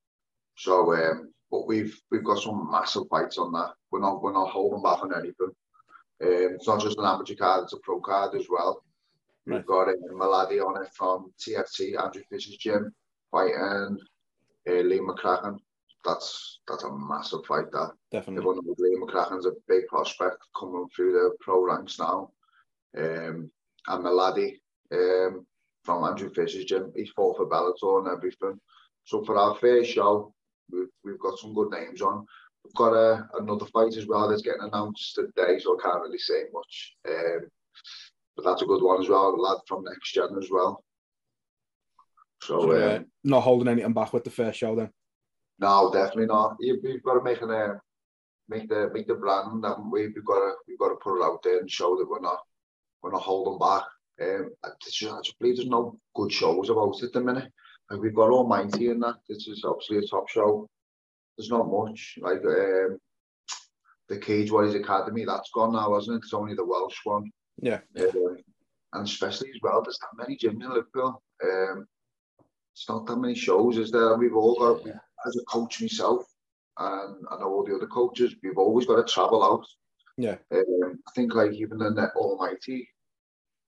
So, 0.57 0.93
um, 0.93 1.31
but 1.51 1.67
we've 1.67 1.99
we've 2.11 2.23
got 2.23 2.39
some 2.39 2.69
massive 2.71 3.03
fights 3.09 3.37
on 3.37 3.51
that. 3.53 3.73
We're 3.91 4.01
not 4.01 4.21
we're 4.21 4.33
not 4.33 4.49
holding 4.49 4.81
back 4.81 5.03
on 5.03 5.13
anything. 5.13 5.51
Um, 6.19 6.55
it's 6.55 6.67
not 6.67 6.81
just 6.81 6.97
an 6.97 7.05
amateur 7.05 7.35
card; 7.35 7.63
it's 7.63 7.73
a 7.73 7.77
pro 7.83 7.99
card 7.99 8.35
as 8.35 8.47
well. 8.49 8.83
We've 9.45 9.65
got 9.65 9.87
uh, 9.87 9.93
Maladi 10.13 10.59
on 10.61 10.83
it 10.83 10.89
from 10.93 11.31
TFT, 11.39 12.01
Andrew 12.03 12.23
Fisher's 12.29 12.57
gym, 12.57 12.93
fighting 13.31 13.97
uh, 14.67 14.71
Lee 14.71 14.99
McCracken. 14.99 15.57
That's 16.03 16.59
that's 16.67 16.83
a 16.83 16.91
massive 16.91 17.45
fight. 17.47 17.71
That 17.71 17.91
Definitely. 18.11 18.41
everyone 18.41 18.65
knows 18.65 18.75
Lee 18.79 18.97
McCracken's 18.99 19.45
a 19.45 19.51
big 19.67 19.87
prospect 19.87 20.37
coming 20.59 20.87
through 20.93 21.13
the 21.13 21.31
pro 21.39 21.63
ranks 21.63 21.97
now. 21.99 22.31
Um, 22.97 23.51
and 23.87 24.03
Maladi 24.03 24.57
um, 24.91 25.45
from 25.83 26.03
Andrew 26.03 26.29
Fisher's 26.33 26.65
gym, 26.65 26.91
he's 26.95 27.09
fought 27.11 27.37
for 27.37 27.47
Bellator 27.47 27.99
and 27.99 28.07
everything. 28.15 28.59
So 29.05 29.23
for 29.23 29.37
our 29.37 29.55
first 29.55 29.91
show, 29.91 30.33
we've, 30.71 30.87
we've 31.03 31.19
got 31.19 31.39
some 31.39 31.53
good 31.53 31.69
names 31.71 32.01
on. 32.01 32.25
We've 32.63 32.73
got 32.73 32.93
uh, 32.93 33.21
another 33.39 33.65
fight 33.67 33.95
as 33.95 34.07
well 34.07 34.27
that's 34.27 34.41
getting 34.41 34.63
announced 34.63 35.15
today, 35.15 35.59
so 35.59 35.77
I 35.77 35.81
can't 35.81 36.01
really 36.01 36.17
say 36.17 36.43
much. 36.53 36.95
Um, 37.07 37.47
but 38.35 38.43
that's 38.45 38.61
a 38.61 38.65
good 38.65 38.83
one 38.83 39.01
as 39.01 39.09
well, 39.09 39.29
a 39.29 39.35
lad 39.35 39.59
from 39.67 39.83
next 39.83 40.11
gen 40.11 40.37
as 40.41 40.49
well. 40.51 40.83
So, 42.43 42.61
So, 42.61 42.71
uh, 42.71 42.75
uh, 42.75 42.99
not 43.23 43.41
holding 43.41 43.67
anything 43.69 43.93
back 43.93 44.13
with 44.13 44.23
the 44.23 44.29
first 44.29 44.59
show 44.59 44.75
then. 44.75 44.89
no, 45.59 45.89
definitely 45.91 46.27
not. 46.27 46.57
You, 46.59 46.79
we've 46.83 47.01
got 47.03 47.15
to 47.15 47.23
make 47.23 47.41
an 47.41 47.51
uh, 47.51 47.75
make 48.49 48.69
the 48.69 48.89
make 48.93 49.07
the 49.07 49.15
brand 49.15 49.63
that 49.63 49.77
we 49.91 50.07
we've 50.07 50.25
got 50.25 50.39
to 50.39 50.53
we've 50.67 50.77
got 50.79 50.89
to 50.89 50.95
put 50.95 51.19
it 51.19 51.23
out 51.25 51.41
there 51.43 51.59
and 51.59 51.69
show 51.71 51.97
that 51.97 52.07
we're 52.09 52.21
not 52.21 52.39
we're 53.01 53.11
not 53.11 53.21
holding 53.21 53.57
back. 53.59 53.83
Um, 54.21 54.49
I 54.63 54.69
just, 54.83 55.03
I 55.03 55.17
just 55.23 55.37
believe 55.39 55.57
there's 55.57 55.69
no 55.69 55.99
good 56.15 56.31
shows 56.31 56.69
about 56.69 56.97
it 57.01 57.05
at 57.05 57.13
the 57.13 57.21
minute. 57.21 57.51
Like 57.89 58.01
we've 58.01 58.15
got 58.15 58.31
Almighty 58.31 58.89
in 58.89 58.99
that. 59.01 59.15
This 59.29 59.47
is 59.47 59.63
obviously 59.65 59.97
a 59.99 60.01
top 60.07 60.27
show. 60.29 60.67
There's 61.37 61.49
not 61.49 61.69
much 61.71 62.15
like 62.21 62.43
um, 62.43 62.97
the 64.09 64.17
Cage 64.19 64.51
Warriors 64.51 64.75
Academy. 64.75 65.23
That's 65.25 65.51
gone 65.53 65.73
now, 65.73 65.93
hasn't 65.93 66.15
it? 66.15 66.25
It's 66.25 66.33
only 66.33 66.55
the 66.55 66.65
Welsh 66.65 66.97
one. 67.03 67.29
Yeah. 67.61 67.79
Um, 67.99 68.37
and 68.93 69.05
especially 69.07 69.49
as 69.49 69.59
well, 69.61 69.81
there's 69.83 69.99
that 69.99 70.17
many 70.17 70.37
gyms 70.37 70.63
in 70.63 70.69
Liverpool. 70.69 71.21
Um, 71.43 71.85
it's 72.73 72.89
not 72.89 73.05
that 73.05 73.17
many 73.17 73.35
shows, 73.35 73.77
is 73.77 73.91
there? 73.91 74.15
We've 74.17 74.35
all 74.35 74.55
got, 74.55 74.85
Yeah. 74.85 74.99
as 75.25 75.35
a 75.35 75.43
coach 75.45 75.81
myself, 75.81 76.23
and 76.77 77.25
I 77.31 77.37
know 77.37 77.47
all 77.47 77.65
the 77.65 77.75
other 77.75 77.87
coaches, 77.87 78.35
we've 78.43 78.57
always 78.57 78.85
got 78.85 78.95
to 79.05 79.11
travel 79.13 79.43
out. 79.43 79.65
Yeah. 80.17 80.37
Um, 80.51 80.99
I 81.07 81.11
think 81.15 81.33
like 81.35 81.53
even 81.53 81.81
in 81.81 81.95
the 81.95 82.11
Almighty, 82.15 82.87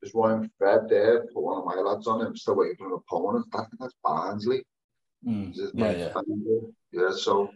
there's 0.01 0.13
one 0.13 0.43
in 0.43 0.51
Feb 0.61 0.89
there, 0.89 1.25
put 1.33 1.43
one 1.43 1.57
of 1.57 1.65
my 1.65 1.75
lads 1.75 2.07
on 2.07 2.21
him, 2.21 2.27
I'm 2.27 2.35
still 2.37 2.55
waiting 2.55 2.75
for 2.77 2.87
an 2.87 2.93
opponent. 2.93 3.45
I 3.53 3.59
think 3.59 3.79
that's 3.79 3.95
Barnsley. 4.03 4.63
Mm, 5.27 5.53
yeah, 5.73 5.91
yeah. 5.91 6.13
Yeah, 6.91 7.11
so 7.11 7.49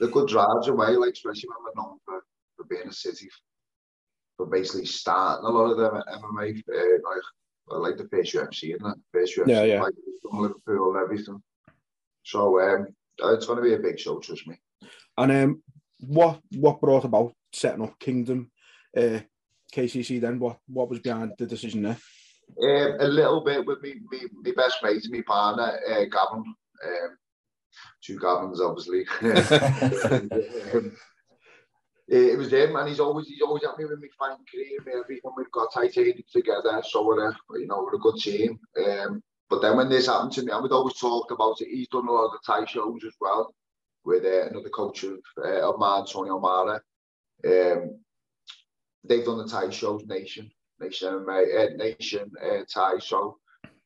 the 0.00 0.08
good 0.08 0.28
drives 0.28 0.68
away, 0.68 0.96
like 0.96 1.12
especially 1.12 1.48
when 1.48 1.64
we're 1.64 1.82
known 1.82 1.98
for, 2.04 2.24
for 2.56 2.64
being 2.64 2.88
a 2.88 2.92
city, 2.92 3.28
for 4.36 4.46
basically 4.46 4.86
starting 4.86 5.46
a 5.46 5.50
lot 5.50 5.70
of 5.70 5.76
them 5.76 5.96
at 5.96 6.06
MMA, 6.20 6.62
uh, 6.74 7.10
like 7.10 7.22
I 7.70 7.76
like 7.76 7.96
the 7.96 8.08
first 8.08 8.34
UFC 8.34 8.72
and 8.72 8.80
that 8.84 8.96
first 9.12 9.36
UFC, 9.36 9.48
Yeah, 9.48 9.64
yeah. 9.64 9.82
like 9.82 9.94
from 10.22 10.40
Liverpool 10.40 10.94
and 10.94 11.02
everything. 11.02 11.42
So 12.24 12.60
um, 12.60 12.86
it's 13.18 13.46
going 13.46 13.58
to 13.58 13.62
be 13.62 13.74
a 13.74 13.78
big 13.78 13.98
show, 13.98 14.18
trust 14.18 14.46
me. 14.46 14.56
And 15.18 15.30
um, 15.32 15.62
what 16.00 16.40
what 16.56 16.80
brought 16.80 17.04
about 17.04 17.34
setting 17.52 17.82
up 17.84 17.98
Kingdom 17.98 18.50
uh, 18.96 19.20
KCC 19.72 20.20
then? 20.20 20.38
What 20.38 20.58
what 20.66 20.88
was 20.88 21.00
behind 21.00 21.32
the 21.38 21.46
decision 21.46 21.82
there? 21.82 21.98
Um, 22.62 23.00
a 23.00 23.08
little 23.08 23.42
bit 23.42 23.64
with 23.64 23.80
me, 23.82 23.94
me, 24.10 24.20
me 24.42 24.52
best 24.52 24.78
mate, 24.82 25.08
me 25.08 25.22
partner, 25.22 25.78
uh, 25.88 26.04
Gavin. 26.04 26.44
Um, 26.84 27.16
two 28.04 28.18
Gavins, 28.18 28.60
obviously. 28.60 29.06
Um, 30.74 30.92
it 32.08 32.36
was 32.36 32.52
him, 32.52 32.76
and 32.76 32.88
he's 32.88 33.00
always 33.00 33.26
he's 33.26 33.40
always 33.40 33.62
helped 33.62 33.78
me 33.78 33.86
with 33.86 33.98
my 33.98 34.08
fighting 34.18 34.44
career, 34.52 35.00
everything. 35.00 35.30
We've 35.34 35.50
got 35.50 35.72
titanium 35.72 36.18
together, 36.30 36.82
so 36.86 37.06
we're 37.06 37.28
a 37.28 37.34
you 37.54 37.66
know 37.66 37.82
we're 37.84 37.96
a 37.96 38.00
good 38.00 38.16
team. 38.16 38.58
Um, 38.84 39.22
but 39.48 39.62
then 39.62 39.76
when 39.76 39.88
this 39.88 40.08
happened 40.08 40.32
to 40.32 40.42
me, 40.42 40.52
I 40.52 40.58
would 40.58 40.72
always 40.72 40.98
talk 40.98 41.30
about 41.30 41.60
it. 41.60 41.68
He's 41.68 41.88
done 41.88 42.08
a 42.08 42.12
lot 42.12 42.26
of 42.26 42.32
the 42.32 42.66
shows 42.66 43.00
as 43.06 43.14
well 43.20 43.54
with 44.04 44.24
uh, 44.24 44.48
another 44.48 44.68
coach 44.68 45.04
of, 45.04 45.20
uh, 45.38 45.68
of 45.68 45.78
mine, 45.78 46.04
Tony 46.06 46.30
O'Mara. 46.30 46.82
Um, 47.46 48.00
they've 49.04 49.24
done 49.24 49.38
the 49.38 49.48
Thai 49.48 49.70
shows, 49.70 50.04
Nation, 50.06 50.50
Nation, 50.80 51.12
MMA, 51.12 51.72
uh, 51.72 51.76
Nation, 51.76 52.30
uh, 52.42 52.64
Thai 52.72 52.98
show. 52.98 53.38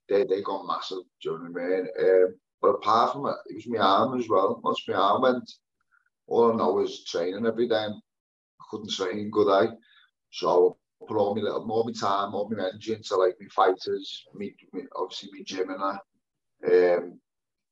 They 0.09 0.25
they 0.25 0.43
gone 0.43 0.67
massive. 0.67 0.99
Do 1.23 1.31
you 1.31 1.39
know 1.39 1.51
what 1.51 1.63
I 1.63 1.69
mean? 1.69 1.89
Um, 2.01 2.35
but 2.63 2.69
apart 2.69 3.13
from 3.13 3.27
it, 3.27 3.37
it 3.47 3.57
was 3.57 3.67
my 3.67 3.79
arm 3.79 4.19
as 4.19 4.29
well. 4.29 4.61
Once 4.63 4.83
my 4.89 4.95
arm 4.95 5.23
went, 5.23 5.53
all 6.27 6.53
I 6.53 6.57
know 6.57 6.73
was 6.73 7.05
training 7.05 7.47
every 7.47 7.69
day. 7.69 7.87
I 7.87 8.65
couldn't 8.71 8.91
train, 8.91 9.31
could 9.33 9.53
I? 9.53 9.69
So 10.31 10.79
I 11.03 11.07
put 11.07 11.17
all 11.17 11.35
my 11.35 11.43
little, 11.43 11.71
all 11.71 11.85
my 11.85 11.93
time, 11.93 12.35
all 12.35 12.49
my 12.49 12.63
energy 12.63 12.95
into 12.95 13.17
like 13.17 13.37
my 13.41 13.47
fighters, 13.49 14.25
me, 14.35 14.55
obviously 14.97 15.31
me 15.33 15.45
gym 15.45 15.71
and 15.71 15.81
that. 15.81 16.99
Um, 16.99 17.21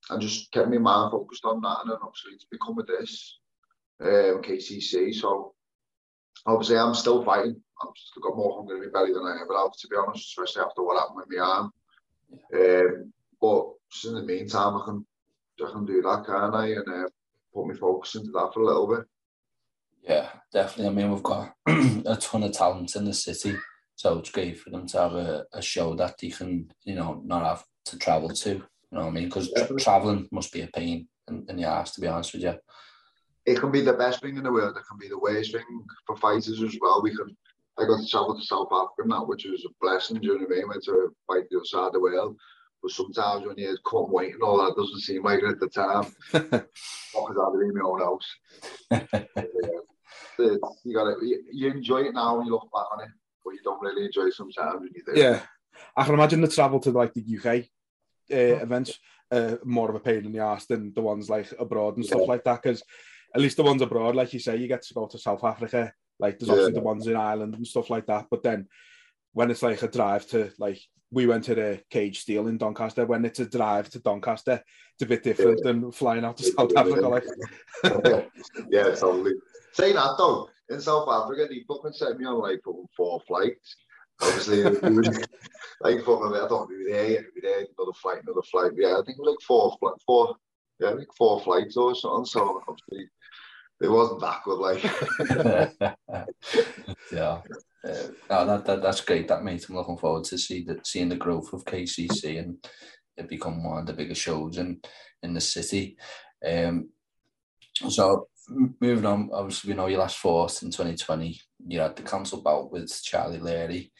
and 0.09 0.21
just 0.21 0.51
kept 0.51 0.69
my 0.69 0.77
mind 0.77 1.11
focused 1.11 1.45
on 1.45 1.61
that, 1.61 1.79
and 1.81 1.91
then 1.91 1.97
obviously 2.01 2.33
it's 2.33 2.45
become 2.45 2.75
with 2.75 2.87
this 2.87 3.39
um, 4.01 4.41
KCC. 4.43 5.13
So 5.15 5.54
obviously 6.45 6.77
I'm 6.77 6.93
still 6.93 7.23
fighting. 7.23 7.61
I've 7.81 8.23
got 8.23 8.37
more 8.37 8.57
hunger 8.57 8.75
in 8.75 8.81
my 8.81 8.91
belly 8.91 9.13
than 9.13 9.23
I 9.23 9.37
ever 9.41 9.57
have, 9.57 9.75
to 9.77 9.87
be 9.87 9.95
honest, 9.95 10.37
especially 10.37 10.63
after 10.63 10.83
what 10.83 10.99
happened 10.99 11.17
with 11.17 11.27
my 11.29 11.43
arm. 11.43 11.71
Um, 12.53 13.13
but 13.41 13.65
in 14.07 14.15
the 14.15 14.23
meantime, 14.23 14.75
I 14.75 14.85
can 14.85 15.05
I 15.63 15.71
can 15.71 15.85
do 15.85 16.01
that, 16.01 16.25
can't 16.25 16.55
I? 16.55 16.67
And 16.67 16.87
uh, 16.87 17.09
put 17.53 17.67
my 17.67 17.73
focus 17.75 18.15
into 18.15 18.31
that 18.31 18.51
for 18.53 18.61
a 18.61 18.65
little 18.65 18.87
bit. 18.87 19.05
Yeah, 20.03 20.29
definitely. 20.53 20.87
I 20.87 20.93
mean, 20.93 21.11
we've 21.11 21.23
got 21.23 21.53
a 21.67 22.17
ton 22.19 22.43
of 22.43 22.51
talent 22.51 22.95
in 22.95 23.05
the 23.05 23.13
city, 23.13 23.57
so 23.95 24.19
it's 24.19 24.29
great 24.29 24.59
for 24.59 24.69
them 24.69 24.87
to 24.87 24.99
have 24.99 25.13
a, 25.13 25.45
a 25.53 25.61
show 25.61 25.95
that 25.95 26.15
they 26.21 26.29
can, 26.29 26.71
you 26.83 26.95
know, 26.95 27.21
not 27.25 27.45
have 27.45 27.63
to 27.85 27.97
travel 27.97 28.29
to. 28.29 28.49
You 28.49 28.63
know 28.91 29.01
what 29.01 29.07
I 29.07 29.11
mean? 29.11 29.25
Because 29.25 29.49
Definitely. 29.49 29.83
traveling 29.83 30.27
must 30.31 30.53
be 30.53 30.61
a 30.61 30.67
pain 30.67 31.07
in, 31.27 31.45
in 31.49 31.55
the 31.57 31.63
ass, 31.63 31.93
to 31.93 32.01
be 32.01 32.07
honest 32.07 32.33
with 32.33 32.43
you. 32.43 32.53
It 33.45 33.59
can 33.59 33.71
be 33.71 33.81
the 33.81 33.93
best 33.93 34.21
thing 34.21 34.37
in 34.37 34.43
the 34.43 34.51
world. 34.51 34.75
It 34.77 34.83
can 34.89 34.97
be 34.97 35.07
the 35.07 35.19
worst 35.19 35.51
thing 35.51 35.63
for 36.07 36.15
fighters 36.17 36.61
as 36.61 36.75
well. 36.81 37.01
We 37.03 37.15
can. 37.15 37.35
I 37.77 37.85
got 37.85 37.99
to 37.99 38.07
travel 38.07 38.37
to 38.39 38.45
South 38.45 38.69
Africa 38.71 39.03
and 39.03 39.11
that, 39.11 39.27
which 39.27 39.45
was 39.45 39.65
a 39.65 39.69
blessing. 39.81 40.17
Do 40.19 40.27
you 40.27 40.33
know 40.39 40.45
what 40.45 40.53
I 40.55 40.59
mean? 40.59 40.69
Went 40.69 40.83
to 40.85 41.15
fight 41.27 41.43
the 41.51 41.57
other 41.57 41.65
side 41.65 41.87
of 41.87 41.93
the 41.93 41.99
world. 41.99 42.37
But 42.81 42.91
sometimes 42.91 43.45
when 43.45 43.57
you 43.57 43.77
come 43.89 44.11
wait 44.11 44.33
and 44.33 44.41
all 44.43 44.57
that 44.57 44.75
doesn't 44.75 45.01
seem 45.01 45.23
like 45.23 45.39
it 45.43 45.49
at 45.49 45.59
the 45.59 45.67
time. 45.67 46.05
Because 46.31 47.37
I'd 47.37 47.59
be 47.59 47.67
in 47.67 47.73
my 47.75 47.81
own 47.83 48.01
house. 48.01 49.25
Yeah. 50.39 50.55
You 50.83 50.93
got 50.93 51.05
to 51.05 51.37
you 51.51 51.71
enjoy 51.71 52.01
it 52.01 52.13
now 52.13 52.37
when 52.37 52.45
you 52.47 52.53
look 52.53 52.69
back 52.73 52.85
on 52.93 53.03
it, 53.03 53.09
but 53.43 53.51
you 53.53 53.59
don't 53.63 53.81
really 53.81 54.05
enjoy 54.05 54.23
it 54.23 54.33
sometimes 54.33 54.81
when 54.81 54.89
you 54.93 55.03
do. 55.05 55.19
Yeah, 55.19 55.41
I 55.95 56.03
can 56.03 56.13
imagine 56.13 56.41
the 56.41 56.47
travel 56.47 56.79
to 56.81 56.91
like 56.91 57.13
the 57.13 57.37
UK 57.37 57.65
uh, 58.31 58.61
events 58.63 58.99
uh, 59.31 59.55
more 59.63 59.89
of 59.89 59.95
a 59.95 59.99
pain 59.99 60.25
in 60.25 60.31
the 60.33 60.39
ass 60.39 60.65
than 60.65 60.93
the 60.93 61.01
ones 61.01 61.29
like 61.29 61.53
abroad 61.57 61.95
and 61.97 62.05
stuff 62.05 62.21
Yeah. 62.21 62.27
like 62.27 62.43
that. 62.43 62.61
Because 62.61 62.83
at 63.35 63.41
least 63.41 63.57
the 63.57 63.63
ones 63.63 63.81
abroad, 63.81 64.15
like 64.15 64.33
you 64.33 64.39
say, 64.39 64.55
you 64.55 64.67
get 64.67 64.81
to 64.83 64.93
go 64.93 65.07
to 65.07 65.19
South 65.19 65.43
Africa 65.43 65.93
Like 66.19 66.39
there's 66.39 66.49
obviously 66.49 66.73
the 66.73 66.81
ones 66.81 67.05
in 67.05 67.15
Ireland 67.15 67.55
and 67.55 67.67
stuff 67.67 67.89
like 67.89 68.05
that. 68.07 68.27
But 68.31 68.43
then 68.43 68.67
when 69.33 69.51
it's 69.51 69.61
like 69.61 69.83
a 69.83 69.89
drive 69.89 70.25
to 70.27 70.51
like 70.57 70.79
we 71.11 71.27
went 71.27 71.43
to 71.45 71.55
the 71.55 71.81
cage 71.89 72.19
steel 72.21 72.47
in 72.47 72.57
Doncaster. 72.57 73.05
When 73.05 73.25
it's 73.25 73.39
a 73.39 73.45
drive 73.45 73.89
to 73.91 73.99
Doncaster, 73.99 74.61
it's 74.93 75.03
a 75.03 75.05
bit 75.05 75.23
different 75.23 75.63
than 75.63 75.91
flying 75.91 76.25
out 76.25 76.37
to 76.37 76.43
South 76.43 76.75
Africa. 76.75 77.07
Like 77.07 77.23
yeah, 78.69 78.95
totally. 78.95 79.33
Saying 79.73 79.95
that 79.95 80.15
though, 80.17 80.49
in 80.69 80.81
South 80.81 81.07
Africa, 81.09 81.47
they 81.49 81.63
fucking 81.67 81.93
sent 81.93 82.19
me 82.19 82.25
on 82.25 82.39
like 82.39 82.61
fucking 82.65 82.87
four 82.95 83.21
flights. 83.27 83.75
Obviously, 84.21 84.63
like 85.81 85.99
fucking, 86.03 86.33
I 86.33 86.47
thought 86.47 86.69
we 86.69 86.83
were 86.83 86.91
there, 86.91 87.07
we 87.07 87.15
were 87.15 87.41
there, 87.41 87.65
another 87.77 87.93
flight, 88.01 88.23
another 88.23 88.41
flight. 88.49 88.71
Yeah, 88.75 88.97
I 88.97 89.01
think 89.05 89.17
like 89.19 89.41
four, 89.45 89.77
four, 90.05 90.35
yeah, 90.79 90.95
think 90.95 91.13
four 91.15 91.39
flights 91.41 91.77
or 91.77 91.93
something. 91.95 92.25
So 92.25 92.61
obviously, 92.67 93.09
it 93.81 93.89
wasn't 93.89 94.21
that 94.21 94.41
good. 94.43 94.59
Like, 94.59 94.83
yeah. 97.11 97.41
Uh, 97.85 98.07
no, 98.29 98.45
that, 98.47 98.65
that 98.65 98.81
that's 98.81 99.01
great. 99.01 99.27
That 99.27 99.43
mate, 99.43 99.65
I'm 99.69 99.75
looking 99.75 99.97
forward 99.97 100.23
to 100.25 100.37
see 100.37 100.63
the 100.63 100.79
seeing 100.83 101.09
the 101.09 101.15
growth 101.15 101.53
of 101.53 101.65
KCC 101.65 102.39
and 102.39 102.57
it 103.17 103.29
become 103.29 103.63
one 103.63 103.79
of 103.79 103.85
the 103.85 103.93
biggest 103.93 104.21
shows 104.21 104.57
in 104.57 104.81
in 105.21 105.33
the 105.33 105.41
city. 105.41 105.97
Um, 106.45 106.89
so 107.89 108.27
moving 108.49 109.05
on, 109.05 109.29
obviously 109.33 109.71
we 109.71 109.77
know 109.77 109.87
you 109.87 109.97
last 109.97 110.17
fourth 110.17 110.63
in 110.63 110.71
2020. 110.71 111.39
You 111.67 111.79
had 111.79 111.95
the 111.95 112.03
council 112.03 112.41
bout 112.41 112.71
with 112.71 112.91
Charlie 113.03 113.39
Leary. 113.39 113.91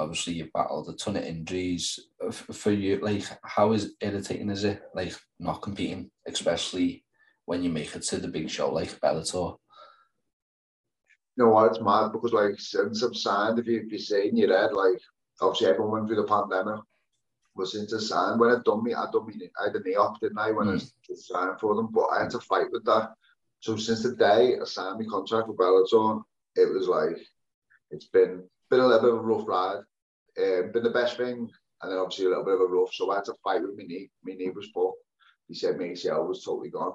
Obviously, 0.00 0.34
you've 0.34 0.52
battled 0.52 0.88
a 0.88 0.94
ton 0.94 1.16
of 1.16 1.24
injuries. 1.24 2.00
For 2.32 2.70
you, 2.70 2.98
like, 2.98 3.24
how 3.42 3.72
is 3.72 3.94
irritating 4.00 4.50
is 4.50 4.64
it, 4.64 4.82
like, 4.94 5.14
not 5.38 5.62
competing, 5.62 6.10
especially 6.26 7.04
when 7.44 7.62
you 7.62 7.70
make 7.70 7.94
it 7.94 8.02
to 8.02 8.16
the 8.18 8.28
big 8.28 8.48
show 8.48 8.72
like 8.72 9.00
Bellator? 9.00 9.58
you 11.40 11.46
know 11.46 11.52
what, 11.52 11.70
it's 11.70 11.80
mad 11.80 12.12
because 12.12 12.34
like 12.34 12.58
since 12.58 13.02
I've 13.02 13.16
signed, 13.16 13.58
if 13.58 13.66
you 13.66 13.80
if 13.80 13.92
you 13.92 13.98
say 13.98 14.28
in 14.28 14.36
your 14.36 14.56
head, 14.56 14.74
like 14.74 15.00
obviously 15.40 15.68
everyone 15.68 15.92
went 15.92 16.06
through 16.08 16.16
the 16.16 16.24
pandemic, 16.24 16.80
but 17.56 17.66
since 17.66 17.94
I 17.94 17.98
signed, 17.98 18.40
when 18.40 18.50
I 18.50 18.56
done 18.62 18.84
me, 18.84 18.92
I 18.92 19.06
done 19.10 19.26
me, 19.26 19.48
I 19.58 19.68
had 19.68 19.76
a 19.76 19.80
knee 19.80 19.94
up, 19.94 20.20
didn't 20.20 20.38
I, 20.38 20.50
when 20.50 20.68
I 20.68 20.72
hmm. 20.72 20.86
was 21.08 21.26
signed 21.26 21.58
for 21.58 21.74
them, 21.74 21.88
but 21.92 22.08
I 22.08 22.22
had 22.22 22.30
to 22.32 22.40
fight 22.40 22.70
with 22.70 22.84
that. 22.84 23.12
So 23.60 23.76
since 23.76 24.02
the 24.02 24.16
day 24.16 24.58
I 24.60 24.64
signed 24.64 24.98
my 24.98 25.06
contract 25.06 25.48
with 25.48 25.56
Bellator, 25.56 26.22
it 26.56 26.74
was 26.74 26.88
like 26.88 27.16
it's 27.90 28.08
been 28.08 28.42
been 28.68 28.80
a 28.80 28.86
little 28.86 29.00
bit 29.00 29.14
of 29.14 29.20
a 29.20 29.22
rough 29.22 29.48
ride. 29.48 29.82
Um, 30.38 30.72
been 30.72 30.82
the 30.82 30.90
best 30.90 31.16
thing, 31.16 31.48
and 31.82 31.92
then 31.92 31.98
obviously 31.98 32.26
a 32.26 32.28
little 32.28 32.44
bit 32.44 32.54
of 32.54 32.60
a 32.60 32.66
rough. 32.66 32.92
So 32.92 33.10
I 33.10 33.16
had 33.16 33.24
to 33.26 33.34
fight 33.42 33.62
with 33.62 33.76
my 33.76 33.84
knee. 33.84 34.10
My 34.24 34.34
knee 34.34 34.50
was 34.50 34.70
fucked. 34.74 34.98
He 35.48 35.54
said 35.54 35.78
my 35.78 35.84
ACL 35.84 36.28
was 36.28 36.44
totally 36.44 36.70
gone. 36.70 36.94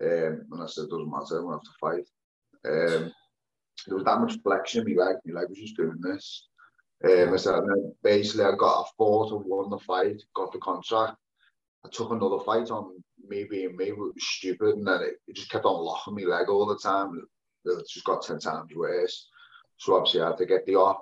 Um, 0.00 0.46
and 0.52 0.62
I 0.62 0.66
said, 0.66 0.88
doesn't 0.88 1.10
matter, 1.10 1.42
gonna 1.42 1.56
have 1.56 1.62
to 1.62 1.80
fight. 1.80 2.08
Um, 2.64 3.12
there 3.86 3.96
was 3.96 4.04
that 4.04 4.20
much 4.20 4.38
flexion 4.42 4.88
in 4.88 4.96
my 4.96 5.04
leg. 5.04 5.16
My 5.24 5.40
leg 5.40 5.48
was 5.48 5.58
just 5.58 5.76
doing 5.76 6.00
this. 6.00 6.46
Um, 7.02 7.32
I 7.32 7.36
said, 7.36 7.54
and 7.54 7.68
then 7.68 7.94
basically 8.02 8.44
I 8.44 8.52
got 8.56 8.82
a 8.82 8.84
fought 8.96 9.32
and 9.32 9.44
won 9.44 9.70
the 9.70 9.78
fight, 9.78 10.22
got 10.34 10.52
the 10.52 10.58
contract. 10.58 11.16
I 11.84 11.88
took 11.88 12.10
another 12.10 12.38
fight 12.44 12.70
on 12.70 13.02
me 13.26 13.44
being 13.44 13.76
me, 13.76 13.86
it 13.86 13.98
was 13.98 14.12
stupid, 14.18 14.76
and 14.76 14.86
then 14.86 15.00
it, 15.02 15.14
it 15.26 15.36
just 15.36 15.50
kept 15.50 15.64
on 15.64 15.82
locking 15.82 16.14
my 16.14 16.22
leg 16.22 16.48
all 16.48 16.66
the 16.66 16.76
time. 16.76 17.22
It 17.64 17.88
just 17.88 18.04
got 18.04 18.22
10 18.22 18.38
times 18.38 18.70
worse. 18.74 19.28
So 19.78 19.94
obviously 19.94 20.20
I 20.20 20.28
had 20.28 20.38
to 20.38 20.46
get 20.46 20.66
the 20.66 20.76
off, 20.76 20.98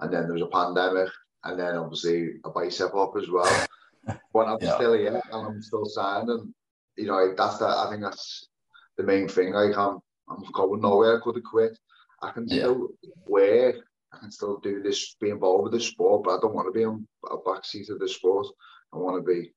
and 0.00 0.12
then 0.12 0.24
there 0.24 0.32
was 0.32 0.42
a 0.42 0.46
pandemic, 0.46 1.08
and 1.44 1.58
then 1.58 1.76
obviously 1.76 2.34
a 2.44 2.50
bicep 2.50 2.94
up 2.94 3.14
as 3.16 3.28
well. 3.30 3.66
but 4.32 4.48
I'm 4.48 4.58
Yeah. 4.60 4.74
still 4.74 4.94
here, 4.94 5.20
and 5.32 5.46
I'm 5.46 5.62
still 5.62 5.84
signed, 5.86 6.28
and 6.28 6.54
you 6.96 7.06
know 7.06 7.34
that's 7.36 7.58
the, 7.58 7.66
I 7.66 7.88
think 7.90 8.02
that's 8.02 8.48
the 8.96 9.04
main 9.04 9.28
thing. 9.28 9.52
Like 9.52 9.76
I'm, 9.76 9.98
I'm 10.28 10.42
going 10.52 10.80
nowhere. 10.80 11.18
I 11.18 11.20
could 11.22 11.36
have 11.36 11.44
quit. 11.44 11.78
I 12.22 12.30
can 12.30 12.48
Yeah. 12.48 12.60
still 12.62 12.88
work. 13.26 13.76
I 14.12 14.18
can 14.18 14.30
still 14.30 14.58
do 14.58 14.80
this, 14.80 15.16
be 15.20 15.30
involved 15.30 15.64
with 15.64 15.72
the 15.72 15.80
sport, 15.80 16.22
but 16.24 16.36
I 16.36 16.40
don't 16.40 16.54
want 16.54 16.68
to 16.68 16.78
be 16.78 16.84
on 16.84 17.06
a 17.28 17.36
backseat 17.36 17.90
of 17.90 17.98
the 17.98 18.08
sport. 18.08 18.46
I 18.92 18.96
want 18.96 19.16
to 19.16 19.28
be 19.28 19.52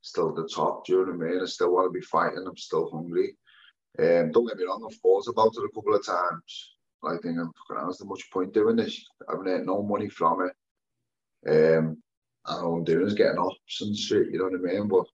still 0.00 0.30
at 0.30 0.34
the 0.34 0.48
top. 0.48 0.84
Do 0.84 0.92
you 0.92 0.98
know 1.06 1.12
what 1.12 1.28
I 1.28 1.30
mean? 1.32 1.40
I 1.40 1.46
still 1.46 1.72
want 1.72 1.86
to 1.86 1.96
be 1.96 2.04
fighting. 2.04 2.44
I'm 2.44 2.56
still 2.56 2.90
hungry. 2.90 3.36
Um, 4.00 4.32
don't 4.32 4.48
get 4.48 4.56
me 4.56 4.64
wrong. 4.64 4.84
I've 4.90 4.96
thought 4.98 5.28
about 5.28 5.52
it 5.56 5.64
a 5.64 5.68
couple 5.72 5.94
of 5.94 6.04
times. 6.04 6.72
I 7.04 7.16
think 7.22 7.38
I'm 7.38 7.50
fucking 7.68 7.82
honest. 7.82 8.00
There's 8.00 8.08
much 8.08 8.30
point 8.30 8.54
doing 8.54 8.76
this. 8.76 9.04
I've 9.28 9.44
earned 9.44 9.66
no 9.66 9.82
money 9.82 10.08
from 10.08 10.42
it. 10.42 10.52
Um, 11.48 12.02
and 12.46 12.64
all 12.64 12.76
I'm 12.76 12.84
doing 12.84 13.06
is 13.06 13.14
getting 13.14 13.38
ups 13.38 13.80
and 13.80 13.96
shit. 13.96 14.28
You 14.30 14.38
know 14.38 14.44
what 14.44 14.70
I 14.70 14.74
mean? 14.78 14.88
But 14.88 15.06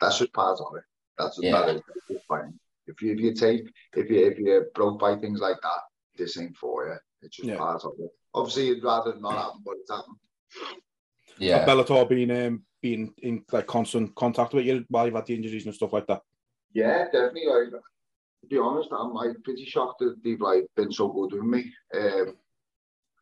that's 0.00 0.18
just 0.18 0.32
part 0.32 0.58
of 0.60 0.76
it. 0.76 0.84
That's 1.18 1.38
what 1.38 1.46
Yeah. 1.46 1.60
that 1.60 1.76
is. 1.76 1.82
That's 1.86 2.06
just 2.10 2.26
fine. 2.26 2.58
If 2.86 3.00
you 3.02 3.12
if 3.12 3.20
you 3.20 3.34
take 3.34 3.62
if 3.96 4.10
you 4.10 4.26
if 4.26 4.38
you're 4.38 4.66
broke 4.74 4.98
by 5.00 5.16
things 5.16 5.40
like 5.40 5.60
that, 5.62 5.80
this 6.16 6.38
ain't 6.38 6.56
for 6.56 6.88
you. 6.88 6.96
It's 7.22 7.36
just 7.36 7.48
Yeah. 7.48 7.56
part 7.56 7.84
of 7.84 7.92
it. 7.98 8.10
Obviously, 8.34 8.66
you'd 8.68 8.84
rather 8.84 9.14
not 9.16 9.36
happen, 9.36 9.60
but 9.64 9.76
it's 9.80 9.90
happened. 9.90 10.16
Yeah. 11.38 11.58
Have 11.60 11.68
Bellator 11.68 12.08
been 12.08 12.30
um, 12.46 12.62
been 12.82 13.14
in 13.18 13.44
like 13.52 13.66
constant 13.66 14.14
contact 14.14 14.52
with 14.54 14.64
you 14.66 14.84
while 14.88 15.06
you've 15.06 15.14
had 15.14 15.26
the 15.26 15.34
injuries 15.34 15.66
and 15.66 15.74
stuff 15.74 15.92
like 15.92 16.06
that. 16.06 16.22
Yeah, 16.72 17.04
definitely. 17.04 17.46
Like, 17.46 17.82
to 18.42 18.46
be 18.48 18.58
honest, 18.58 18.88
I'm 18.92 19.12
like 19.12 19.36
pretty 19.44 19.64
shocked 19.64 20.00
that 20.00 20.16
they've 20.24 20.40
like 20.40 20.66
been 20.76 20.92
so 20.92 21.08
good 21.08 21.32
with 21.32 21.44
me. 21.44 21.72
Um, 21.94 22.36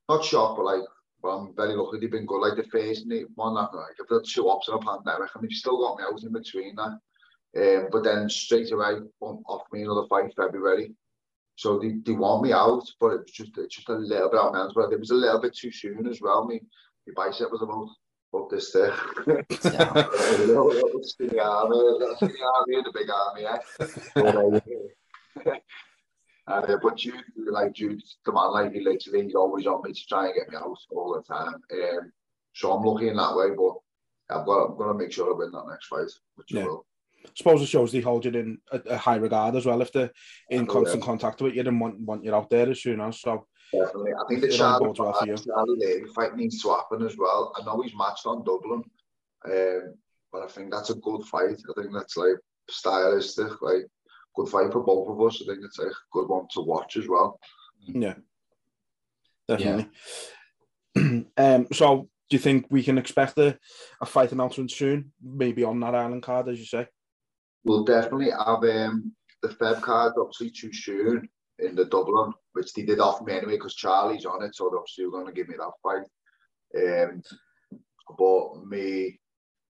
not 0.09 0.24
shocked, 0.24 0.57
but 0.57 0.64
like, 0.64 0.83
but 1.22 1.28
I'm 1.37 1.54
very 1.57 1.74
lucky 1.74 1.98
they've 2.00 2.11
been 2.11 2.26
good. 2.26 2.40
Like 2.40 2.57
the 2.57 2.70
first 2.70 3.07
one 3.35 3.54
that 3.54 3.74
like 3.74 3.96
I've 4.00 4.09
had 4.09 4.22
two 4.26 4.48
ups 4.48 4.68
in 4.68 4.74
a 4.74 4.78
pandemic, 4.78 5.31
and 5.35 5.42
they've 5.44 5.50
still 5.52 5.78
got 5.78 5.98
me 5.98 6.04
out 6.04 6.22
in 6.22 6.33
between 6.33 6.76
that. 6.76 6.98
Um, 7.57 7.88
but 7.90 8.04
then 8.04 8.28
straight 8.28 8.70
away, 8.72 8.98
um, 9.22 9.42
offered 9.48 9.72
me 9.72 9.83
another 9.83 10.07
fight 10.09 10.33
February. 10.37 10.92
So 11.57 11.78
they, 11.81 11.94
they 12.04 12.12
want 12.12 12.44
me 12.44 12.52
out, 12.52 12.85
but 13.00 13.09
it 13.14 13.20
was 13.22 13.33
just 13.33 13.59
it's 13.59 13.74
just 13.74 13.88
a 13.88 13.94
little 13.94 14.31
bit 14.31 14.38
out 14.38 14.50
of 14.50 14.54
hands. 14.54 14.72
But 14.74 14.92
it 14.92 15.00
was 15.00 15.11
a 15.11 15.14
little 15.14 15.40
bit 15.40 15.57
too 15.57 15.72
soon 15.72 16.07
as 16.07 16.20
well. 16.20 16.46
Me, 16.46 16.61
my 17.09 17.24
bicep 17.26 17.50
was 17.50 17.62
about 17.62 17.88
about 18.33 18.50
this. 18.50 18.74
Yeah. 19.64 19.92
A 19.92 20.46
little- 20.46 20.68
little 20.68 21.02
skinny 21.02 21.38
army, 21.40 21.76
a 21.76 21.81
little 21.81 22.16
skinny 22.16 22.35
army 22.54 22.76
and 22.76 22.87
a 22.87 22.92
big 22.92 23.11
army, 23.11 23.46
eh? 23.46 24.61
But, 25.34 25.62
uh, 26.46 26.76
but 26.82 26.96
Jude, 26.96 27.22
like 27.36 27.72
Jude, 27.72 28.02
the 28.24 28.32
man, 28.32 28.52
like 28.52 28.72
he 28.72 28.80
literally, 28.80 29.24
he's 29.24 29.34
always 29.34 29.66
on 29.66 29.82
me 29.82 29.92
to 29.92 30.06
try 30.06 30.26
and 30.26 30.34
get 30.34 30.50
me 30.50 30.56
out 30.56 30.76
all 30.90 31.14
the 31.14 31.22
time. 31.22 31.54
Um, 31.72 32.12
so 32.54 32.72
I'm 32.72 32.84
lucky 32.84 33.08
in 33.08 33.16
that 33.16 33.36
way, 33.36 33.48
but 33.56 33.76
I've 34.34 34.46
got, 34.46 34.64
I'm 34.70 34.76
going 34.76 34.88
to 34.92 34.98
make 35.04 35.12
sure 35.12 35.32
I 35.32 35.36
win 35.36 35.52
that 35.52 35.66
next 35.68 35.86
fight, 35.86 36.10
which 36.36 36.54
I 36.54 36.58
Yeah. 36.58 36.64
will. 36.64 36.86
suppose 37.34 37.62
it 37.62 37.66
shows 37.66 37.92
they 37.92 38.00
hold 38.00 38.24
you 38.24 38.32
in 38.32 38.58
a, 38.72 38.78
a 38.90 38.96
high 38.96 39.16
regard 39.16 39.54
as 39.54 39.66
well 39.66 39.80
if 39.82 39.92
they're 39.92 40.10
in 40.50 40.62
Oh, 40.68 40.72
constant 40.72 41.02
yeah. 41.02 41.06
contact 41.06 41.40
with 41.42 41.54
you 41.54 41.62
and 41.62 41.80
want, 41.80 42.00
want 42.00 42.24
you 42.24 42.34
out 42.34 42.50
there 42.50 42.68
as 42.70 42.80
soon 42.82 43.00
as. 43.00 43.20
So 43.20 43.46
Definitely. 43.72 44.12
I 44.14 44.24
think 44.28 44.40
the 44.40 44.48
Charlie. 44.56 44.94
Charlie 44.94 46.04
fight 46.14 46.34
needs 46.36 46.62
to 46.62 46.70
happen 46.70 47.04
as 47.04 47.16
well. 47.18 47.52
I 47.54 47.64
know 47.64 47.82
he's 47.82 47.94
matched 47.94 48.24
on 48.24 48.42
Dublin, 48.44 48.82
um, 49.44 49.94
but 50.32 50.42
I 50.42 50.46
think 50.48 50.72
that's 50.72 50.88
a 50.90 50.94
good 50.94 51.22
fight. 51.24 51.60
I 51.68 51.80
think 51.82 51.92
that's 51.92 52.16
like 52.16 52.36
stylistic, 52.70 53.60
like 53.60 53.86
good 54.38 54.48
fight 54.48 54.72
for 54.72 54.83
both 54.83 55.09
of 55.09 55.20
us. 55.20 55.42
I 55.42 55.53
think 55.53 55.64
it's 55.64 55.79
a 55.79 55.90
good 56.12 56.29
one 56.29 56.46
to 56.53 56.61
watch 56.61 56.96
as 56.96 57.09
well. 57.09 57.38
yeah, 57.87 58.14
definitely. 59.46 59.88
um, 61.37 61.66
so 61.72 62.09
do 62.31 62.37
you 62.37 62.38
think 62.38 62.66
we 62.70 62.83
can 62.83 62.98
expect 62.98 63.38
a, 63.38 63.59
a 64.01 64.07
fight 64.07 64.33
announcement 64.33 64.70
soon? 64.70 65.12
Maybe 65.22 65.64
on 65.64 65.81
that 65.81 65.94
island 65.94 66.22
card, 66.22 66.48
as 66.48 66.59
you 66.59 66.66
say. 66.66 66.87
We'll 67.64 67.85
definitely 67.85 68.31
have 68.31 68.62
um, 68.62 69.12
the 69.42 69.48
Feb 69.48 69.83
card 69.83 70.14
obviously 70.18 70.51
too 70.51 70.72
soon 70.72 71.29
in 71.59 71.74
the 71.74 71.87
Dublin, 71.87 72.33
which 72.53 72.72
they 72.72 72.83
did 72.83 73.01
offer 73.01 73.24
me 73.24 73.33
anyway 73.33 73.55
because 73.55 73.74
Charlie's 73.74 74.24
on 74.24 74.44
it, 74.44 74.55
so 74.55 74.68
they're 74.70 74.79
obviously 74.79 75.11
going 75.11 75.27
to 75.27 75.33
give 75.33 75.48
me 75.48 75.57
that 75.59 75.72
fight. 75.83 76.05
Um, 76.77 77.22
but 78.16 78.66
me, 78.66 79.18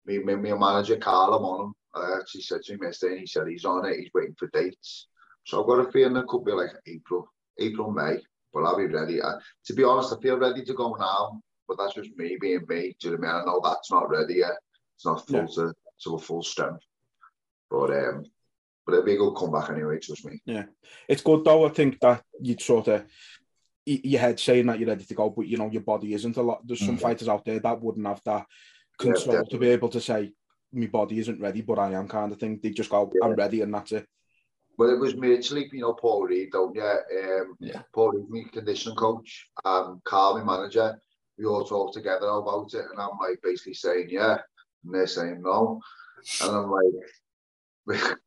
me, 0.05 0.19
me, 0.19 0.35
me 0.35 0.53
manager 0.53 0.97
Carl, 0.97 1.35
I'm 1.35 1.45
on 1.45 1.67
him. 1.67 1.75
I 1.97 2.19
actually 2.19 2.43
said 2.43 2.63
to 2.63 2.75
him 2.75 2.81
yesterday, 2.83 3.13
and 3.13 3.21
he 3.21 3.27
said 3.27 3.47
he's 3.49 3.65
on 3.65 3.85
it. 3.87 3.99
He's 3.99 4.11
waiting 4.15 4.37
for 4.39 4.49
dates. 4.49 5.09
So 5.45 5.61
I've 5.61 5.67
got 5.69 5.87
a 5.89 5.91
feeling 5.93 6.17
it 6.17 6.27
could 6.27 6.45
be 6.45 6.53
like 6.53 6.71
April, 6.87 7.29
April, 7.59 7.91
May. 7.91 8.19
But 8.53 8.65
I'll 8.65 8.77
be 8.77 8.87
ready. 8.87 9.23
I, 9.23 9.35
to 9.67 9.75
be 9.75 9.85
honest, 9.85 10.13
I 10.13 10.21
feel 10.21 10.39
ready 10.39 10.65
to 10.65 10.75
go 10.75 10.95
now. 10.99 11.41
But 11.69 11.79
that's 11.79 11.95
just 11.95 12.17
me 12.17 12.37
being 12.41 12.63
me. 12.69 12.97
Do 13.01 13.09
you 13.11 13.17
know 13.17 13.21
what 13.21 13.29
I 13.29 13.33
mean? 13.33 13.43
I 13.43 13.45
know 13.47 13.61
that's 13.63 13.91
not 13.91 14.09
ready 14.11 14.35
yet. 14.35 14.53
It's 14.97 15.05
not 15.07 15.27
full 15.27 15.41
Yeah. 15.41 15.47
to, 15.47 15.75
to 16.05 16.15
a 16.15 16.19
full 16.19 16.43
strength. 16.43 16.85
But 17.71 17.91
um, 17.91 18.25
but 18.85 18.93
it'll 18.93 19.05
be 19.05 19.15
a 19.15 19.19
good 19.19 19.35
comeback 19.35 19.71
anyway. 19.71 19.99
Trust 19.99 20.25
me. 20.25 20.41
Yeah. 20.45 20.65
It's 21.09 21.23
good 21.23 21.45
though. 21.45 21.67
I 21.67 21.71
think 21.71 21.99
that 22.01 22.23
you'd 22.41 22.63
sort 22.63 22.89
of 22.89 23.05
your 23.85 24.21
head 24.21 24.39
saying 24.41 24.67
that 24.67 24.79
you're 24.79 24.89
ready 24.89 25.05
to 25.05 25.15
go, 25.15 25.31
but 25.31 25.47
you 25.47 25.57
know 25.57 25.71
your 25.71 25.83
body 25.83 26.15
isn't. 26.15 26.37
A 26.37 26.43
lot. 26.43 26.67
There's 26.67 26.81
some 26.85 26.97
Mm. 26.97 27.01
fighters 27.01 27.29
out 27.29 27.45
there 27.45 27.59
that 27.61 27.81
wouldn't 27.83 28.07
have 28.07 28.23
that 28.25 28.47
Yeah, 29.03 29.13
control 29.13 29.45
to 29.47 29.59
be 29.59 29.69
able 29.69 29.89
to 29.91 30.01
say 30.01 30.33
my 30.73 30.87
body 30.87 31.19
isn't 31.19 31.41
ready, 31.41 31.63
but 31.63 31.79
I 31.79 31.93
am 31.93 32.09
kind 32.09 32.33
of 32.33 32.39
thing. 32.39 32.61
They 32.63 32.71
just 32.71 32.91
go, 32.91 33.13
I'm 33.23 33.35
ready, 33.35 33.63
and 33.63 33.73
that's 33.73 33.93
it. 33.93 34.07
Well, 34.79 34.91
it 34.91 35.01
was 35.01 35.17
mutually, 35.17 35.69
you 35.73 35.81
know, 35.81 35.95
Paul 35.95 36.27
Reed, 36.27 36.51
don't 36.53 36.75
you? 36.75 36.83
Um, 36.83 37.57
Yeah. 37.61 37.83
Paul 37.95 38.13
Reed, 38.13 38.27
my 38.29 38.51
conditioning 38.53 38.97
coach, 38.97 39.49
and 39.65 40.03
Carl, 40.05 40.39
my 40.39 40.59
manager. 40.59 41.01
We 41.39 41.45
all 41.45 41.65
talked 41.65 41.95
together 41.95 42.29
about 42.29 42.73
it, 42.73 42.85
and 42.91 42.99
I'm 42.99 43.19
like 43.21 43.41
basically 43.43 43.75
saying 43.75 44.09
yeah, 44.11 44.39
and 44.85 44.95
they're 44.95 45.07
saying 45.07 45.43
no, 45.43 45.81
and 46.41 46.51
I'm 46.51 46.71
like, 46.71 46.87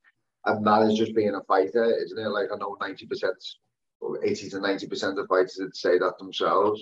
and 0.46 0.66
that 0.66 0.82
is 0.84 0.98
just 0.98 1.16
being 1.16 1.34
a 1.34 1.42
fighter, 1.42 1.86
isn't 1.86 2.20
it? 2.20 2.30
Like 2.30 2.50
I 2.54 2.58
know 2.58 2.78
ninety 2.80 3.08
percent 3.08 3.36
or 4.02 4.24
80 4.24 4.50
to 4.52 4.60
90 4.60 4.88
percent 4.88 5.20
of 5.20 5.28
fighters 5.28 5.58
would 5.60 5.76
say 5.76 5.98
that 5.98 6.18
themselves. 6.18 6.82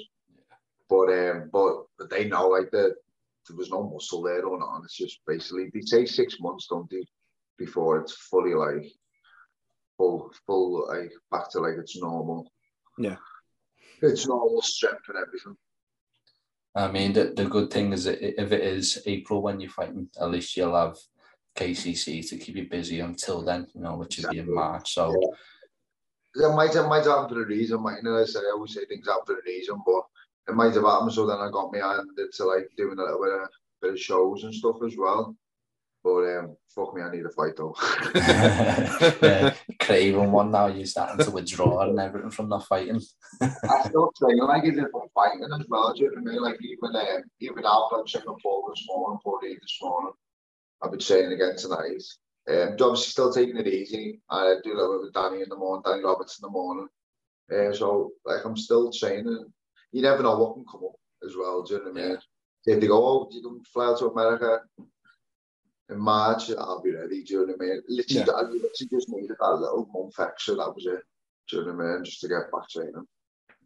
But 0.89 1.09
um, 1.09 1.49
but 1.51 1.85
but 1.97 2.09
they 2.09 2.25
know 2.25 2.47
like 2.47 2.71
that 2.71 2.95
there 3.47 3.57
was 3.57 3.71
no 3.71 3.83
muscle 3.83 4.21
there 4.21 4.45
or 4.45 4.59
not. 4.59 4.81
It's 4.83 4.97
just 4.97 5.19
basically 5.25 5.69
they 5.73 5.81
say 5.81 6.05
six 6.05 6.37
months, 6.39 6.67
don't 6.69 6.89
they, 6.89 7.05
before 7.57 7.99
it's 7.99 8.13
fully 8.13 8.53
like 8.53 8.91
full 9.97 10.31
full 10.45 10.87
like 10.87 11.11
back 11.31 11.49
to 11.51 11.59
like 11.59 11.75
it's 11.77 11.99
normal. 11.99 12.51
Yeah. 12.97 13.17
It's 14.01 14.27
normal 14.27 14.61
strength 14.61 15.09
and 15.09 15.17
everything. 15.17 15.57
I 16.75 16.91
mean, 16.91 17.13
the, 17.13 17.33
the 17.35 17.45
good 17.45 17.71
thing 17.71 17.91
is 17.91 18.03
that 18.03 18.21
if 18.21 18.51
it 18.51 18.61
is 18.61 19.01
April 19.07 19.41
when 19.41 19.59
you're 19.59 19.71
fighting, 19.71 20.09
at 20.21 20.29
least 20.29 20.55
you'll 20.55 20.75
have 20.75 20.95
KCC 21.55 22.29
to 22.29 22.37
keep 22.37 22.55
you 22.55 22.69
busy 22.69 22.99
until 22.99 23.41
then, 23.41 23.65
you 23.73 23.81
know, 23.81 23.95
which 23.95 24.19
will 24.19 24.29
be 24.29 24.39
in 24.39 24.53
March. 24.53 24.93
So 24.93 25.15
It 26.35 26.55
might 26.55 26.75
it 26.75 26.83
might 26.83 27.05
happen 27.05 27.29
for 27.29 27.41
a 27.41 27.45
reason, 27.45 27.81
might 27.81 28.05
I 28.05 28.25
say 28.25 28.39
I 28.39 28.51
always 28.53 28.75
say 28.75 28.85
things 28.85 29.07
happen 29.07 29.23
for 29.25 29.39
a 29.39 29.43
reason, 29.45 29.81
but 29.83 30.03
it 30.47 30.55
might 30.55 30.73
have 30.73 30.83
happened 30.83 31.13
so 31.13 31.25
then 31.25 31.39
I 31.39 31.49
got 31.51 31.71
me 31.71 31.79
hand 31.79 32.09
into 32.17 32.45
like 32.45 32.69
doing 32.77 32.97
a 32.97 33.01
little 33.01 33.21
bit 33.21 33.33
of, 33.33 33.49
bit 33.81 33.93
of 33.93 33.99
shows 33.99 34.43
and 34.43 34.53
stuff 34.53 34.77
as 34.85 34.95
well. 34.97 35.35
But 36.03 36.37
um 36.37 36.57
fuck 36.69 36.93
me, 36.93 37.01
I 37.01 37.11
need 37.11 37.25
a 37.25 37.29
fight 37.29 37.53
though. 37.57 37.75
yeah, 38.15 39.53
craving 39.79 40.31
one 40.31 40.51
now, 40.51 40.67
you're 40.67 40.85
starting 40.85 41.25
to 41.25 41.31
withdraw 41.31 41.81
and 41.81 41.99
everything 41.99 42.29
from 42.29 42.49
not 42.49 42.67
fighting. 42.67 43.01
I 43.41 43.83
still 43.87 44.11
train 44.17 44.37
like 44.37 44.63
if 44.63 44.77
I'm 44.77 45.09
fighting 45.13 45.43
as 45.43 45.65
well, 45.67 45.93
do 45.93 46.03
you 46.03 46.11
know 46.11 46.21
what 46.21 46.29
I 46.29 46.33
mean? 46.33 46.41
Like 46.41 46.59
even 46.61 46.95
um, 46.95 47.23
even 47.39 47.63
after 47.65 48.21
Paul 48.41 48.69
this 48.69 48.85
morning, 48.87 49.19
Paul 49.23 49.39
Reed 49.41 49.57
this 49.61 49.79
morning, 49.81 50.13
I've 50.81 50.91
been 50.91 50.99
training 50.99 51.33
again 51.33 51.57
tonight. 51.57 52.03
Um, 52.49 52.77
obviously 52.79 53.09
still 53.09 53.33
taking 53.33 53.57
it 53.57 53.67
easy. 53.67 54.21
I 54.29 54.55
do 54.63 54.73
a 54.73 54.77
little 54.77 54.99
bit 54.99 55.01
with 55.05 55.13
Danny 55.13 55.41
in 55.41 55.49
the 55.49 55.57
morning, 55.57 55.83
Danny 55.85 56.03
Roberts 56.03 56.39
in 56.39 56.43
the 56.43 56.51
morning. 56.51 56.87
Uh, 57.51 57.73
so 57.73 58.11
like 58.25 58.45
I'm 58.45 58.55
still 58.55 58.91
training. 58.91 59.51
You 59.91 60.01
never 60.01 60.23
know 60.23 60.37
what 60.37 60.53
can 60.55 60.65
come 60.69 60.83
up 60.85 60.95
as 61.25 61.35
well, 61.35 61.63
do 61.63 61.73
you 61.73 61.79
know 61.79 61.91
what 61.91 62.01
I 62.01 62.07
mean? 62.07 62.17
If 62.65 62.81
they 62.81 62.87
go, 62.87 63.05
oh, 63.05 63.29
you 63.31 63.41
can 63.41 63.63
fly 63.63 63.95
to 63.97 64.07
America 64.07 64.61
in 65.89 65.99
March, 65.99 66.51
I'll 66.51 66.81
be 66.81 66.91
ready, 66.91 67.23
do 67.23 67.33
you 67.33 67.39
know 67.39 67.53
what 67.53 67.61
I 67.61 67.65
mean? 67.65 67.81
Literally, 67.87 68.29
I 68.29 68.41
literally 68.41 68.89
just 68.91 69.09
needed 69.09 69.37
that 69.39 69.53
little 69.53 69.89
month 69.93 70.19
extra, 70.19 70.55
that 70.55 70.75
was 70.75 70.85
it. 70.85 70.99
Do 71.49 71.57
you 71.57 71.65
know 71.65 71.73
what 71.73 71.85
I 71.85 71.95
mean? 71.95 72.03
Just 72.03 72.19
to 72.21 72.27
get 72.27 72.51
back 72.51 72.69
training. 72.69 73.07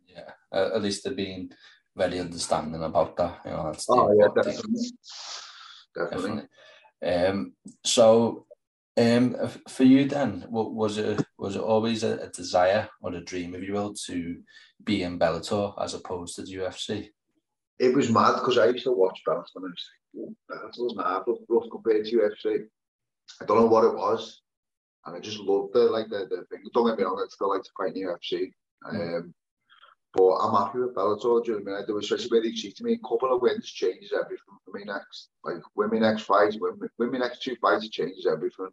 Yeah, 0.08 0.30
uh, 0.52 0.76
at 0.76 0.82
least 0.84 1.04
they're 1.04 1.14
being 1.14 1.52
very 1.96 2.20
understanding 2.20 2.84
about 2.84 3.18
that. 3.18 3.40
You 3.46 3.52
know, 3.52 3.64
that's 3.66 3.86
the 3.86 3.94
Oh 3.94 4.14
yeah, 4.20 4.28
definitely. 4.36 4.92
Definitely. 5.96 6.44
Definitely. 7.02 7.28
Um, 7.28 7.54
so, 7.84 8.46
um, 8.98 9.38
for 9.68 9.84
you 9.84 10.08
then, 10.08 10.46
wa- 10.50 10.68
was 10.68 10.98
it 10.98 11.24
was 11.38 11.56
it 11.56 11.62
always 11.62 12.04
a, 12.04 12.18
a 12.18 12.30
desire 12.30 12.90
or 13.02 13.14
a 13.14 13.22
dream, 13.22 13.56
if 13.56 13.64
you 13.64 13.74
will, 13.74 13.94
to 14.08 14.42
be 14.84 15.04
in 15.04 15.18
Bellator 15.20 15.74
as 15.82 15.94
opposed 15.94 16.36
to 16.36 16.44
the 16.44 16.54
UFC? 16.56 17.10
It 17.80 17.96
was 17.96 18.12
mad 18.12 18.36
because 18.36 18.58
I 18.58 18.68
used 18.68 18.84
to 18.84 18.92
watch 18.92 19.22
Bellator 19.28 19.46
and 19.56 19.66
I 19.66 19.70
was 19.70 19.88
like, 20.14 20.60
Bellator's 20.60 20.96
mad, 20.96 21.24
rough, 21.26 21.38
rough 21.48 21.70
compared 21.72 22.06
to 22.06 22.18
UFC. 22.18 22.66
I 23.42 23.46
don't 23.46 23.58
know 23.58 23.66
what 23.68 23.86
it 23.86 23.96
was. 23.96 24.42
And 25.06 25.16
I 25.16 25.20
just 25.20 25.40
loved 25.40 25.74
the 25.74 25.80
like 25.80 26.10
the, 26.10 26.28
the 26.30 26.46
thing. 26.50 26.64
Don't 26.74 26.88
get 26.88 26.98
me 26.98 27.04
wrong, 27.04 27.20
I'd 27.24 27.32
still 27.32 27.50
like 27.50 27.64
to 27.64 27.70
fight 27.78 27.96
in 27.96 28.06
the 28.06 28.12
UFC. 28.12 28.52
Um, 28.88 29.34
but 30.14 30.34
I'm 30.36 30.66
happy 30.66 30.80
with 30.80 30.96
Bellator, 30.96 31.44
do 31.44 31.52
you 31.52 31.58
know 31.60 31.64
what 31.64 31.72
I 31.74 31.76
mean? 31.76 31.84
I 31.84 31.86
do, 31.88 31.98
especially 31.98 32.30
where 32.30 32.42
they 32.42 32.52
cheat 32.52 32.82
me. 32.82 32.94
A 32.94 33.08
couple 33.08 33.34
of 33.34 33.42
wins 33.42 33.70
changes 33.70 34.12
everything 34.14 34.58
for 34.66 34.78
me 34.78 34.84
next. 34.84 35.30
Like 35.44 35.62
win 35.76 35.90
my 35.92 36.00
next 36.00 36.24
fight, 36.24 36.56
win, 36.60 36.80
win 36.98 37.12
my 37.12 37.20
next 37.20 37.42
two 37.42 37.56
fights, 37.62 37.88
changes 37.90 38.28
everything. 38.30 38.70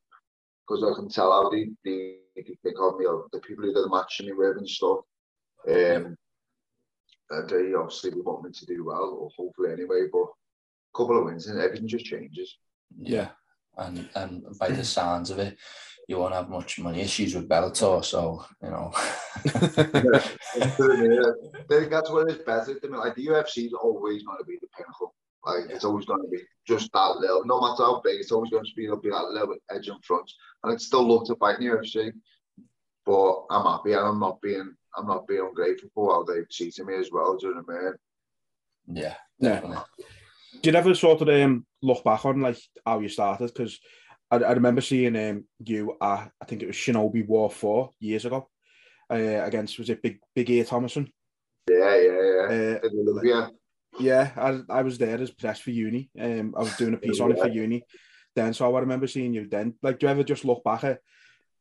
Because 0.66 0.85
I 0.85 0.94
can 0.98 1.09
tell 1.09 1.31
how 1.31 1.48
they, 1.48 1.68
they, 1.85 2.16
they 2.37 2.42
think 2.42 2.77
of 2.81 2.98
me, 2.98 3.07
the 3.33 3.40
people 3.40 3.64
who 3.64 3.72
they're 3.72 3.88
matching 3.88 4.27
me 4.27 4.33
with 4.33 4.57
and 4.57 4.68
stuff. 4.68 4.98
Um, 5.68 6.16
and 7.31 7.48
they 7.48 7.74
obviously 7.74 8.11
want 8.14 8.44
me 8.44 8.51
to 8.51 8.66
do 8.66 8.85
well, 8.85 9.18
or 9.20 9.31
hopefully 9.37 9.72
anyway, 9.72 10.07
but 10.12 10.22
a 10.22 10.96
couple 10.96 11.18
of 11.18 11.24
wins 11.24 11.46
and 11.46 11.61
everything 11.61 11.88
just 11.88 12.05
changes. 12.05 12.57
Yeah, 13.01 13.29
and 13.77 14.09
and 14.14 14.44
by 14.59 14.70
the 14.70 14.85
sounds 14.85 15.31
of 15.31 15.38
it, 15.38 15.59
you 16.09 16.18
won't 16.18 16.35
have 16.35 16.49
much 16.49 16.79
money 16.81 17.03
issues 17.03 17.35
with 17.35 17.49
Bellator. 17.49 18.03
So 18.05 18.44
you 18.62 18.71
know, 18.71 18.90
yeah. 20.05 21.31
I 21.55 21.62
think 21.68 21.90
that's 21.90 22.11
what 22.11 22.31
it's 22.31 22.42
better 22.42 22.79
to 22.79 22.88
me. 22.88 22.97
Like 22.97 23.14
the 23.14 23.27
UFC 23.27 23.66
is 23.66 23.75
always 23.75 24.25
going 24.25 24.38
to 24.38 24.44
be 24.44 24.59
the 24.61 24.68
pinnacle. 24.77 25.14
Like 25.44 25.71
it's 25.71 25.85
always 25.85 26.07
going 26.07 26.23
to 26.23 26.29
be 26.29 26.42
just 26.66 26.90
that 26.94 27.16
little. 27.18 27.44
No 27.44 27.61
matter 27.61 27.85
how 27.85 28.01
big, 28.03 28.21
it's 28.21 28.33
always 28.33 28.51
going 28.51 28.64
to 28.64 28.73
be, 28.75 28.87
it'll 28.87 28.97
be 28.97 29.11
that 29.11 29.29
little 29.29 29.55
edge 29.71 29.88
in 29.88 30.01
front. 30.03 30.31
And 30.64 30.73
I'd 30.73 30.81
still 30.81 31.07
love 31.07 31.27
to 31.29 31.37
fight 31.37 31.61
in 31.61 31.66
the 31.66 31.77
UFC, 31.77 32.12
but 33.05 33.44
I'm 33.51 33.66
happy 33.66 33.92
and 33.92 34.07
I'm 34.07 34.18
not 34.18 34.40
being 34.40 34.75
I'm 34.97 35.07
not 35.07 35.29
being 35.29 35.47
ungrateful 35.47 35.90
for 35.94 36.12
how 36.12 36.25
they've 36.25 36.51
treated 36.51 36.87
me 36.87 36.97
as 36.97 37.11
well. 37.12 37.37
Do 37.37 37.49
you 37.49 37.55
know 37.55 37.62
what 37.66 37.77
I 37.77 37.83
mean? 37.83 37.94
yeah, 38.94 39.14
Yeah. 39.38 39.83
Do 40.62 40.71
you 40.71 40.77
ever 40.77 40.94
sort 40.94 41.21
of 41.21 41.29
um, 41.29 41.66
look 41.83 42.03
back 42.03 42.25
on 42.25 42.40
like 42.40 42.59
how 42.85 42.99
you 42.99 43.09
started? 43.09 43.49
Because 43.49 43.79
I, 44.31 44.37
I 44.37 44.53
remember 44.53 44.81
seeing 44.81 45.17
um, 45.17 45.45
you 45.64 45.97
at 46.01 46.31
I 46.41 46.45
think 46.47 46.62
it 46.62 46.67
was 46.67 46.77
Shinobi 46.77 47.27
War 47.27 47.51
Four 47.51 47.93
years 48.01 48.25
ago 48.25 48.49
uh, 49.11 49.14
against 49.14 49.79
was 49.79 49.91
it 49.91 50.03
Big 50.03 50.19
Big 50.35 50.51
Ear 50.51 50.64
Thomason? 50.64 51.12
Yeah, 51.69 51.97
yeah, 51.97 52.49
yeah. 52.51 52.79
Uh, 52.83 52.88
In 52.88 53.51
yeah, 53.99 54.31
I, 54.37 54.61
I 54.79 54.83
was 54.83 54.99
there 54.99 55.21
as 55.21 55.31
press 55.31 55.61
for 55.61 55.71
uni. 55.71 56.11
Um, 56.19 56.55
I 56.57 56.61
was 56.61 56.77
doing 56.77 56.95
a 56.95 56.99
piece 56.99 57.21
on 57.21 57.33
it 57.33 57.38
for 57.38 57.49
uni. 57.49 57.85
Then, 58.35 58.55
so 58.55 58.75
I 58.75 58.81
remember 58.81 59.07
seeing 59.07 59.35
you 59.35 59.49
then. 59.49 59.75
Like, 59.83 59.99
do 59.99 60.07
you 60.07 60.11
ever 60.11 60.23
just 60.23 60.45
look 60.45 60.62
back 60.62 60.85
at 60.85 61.01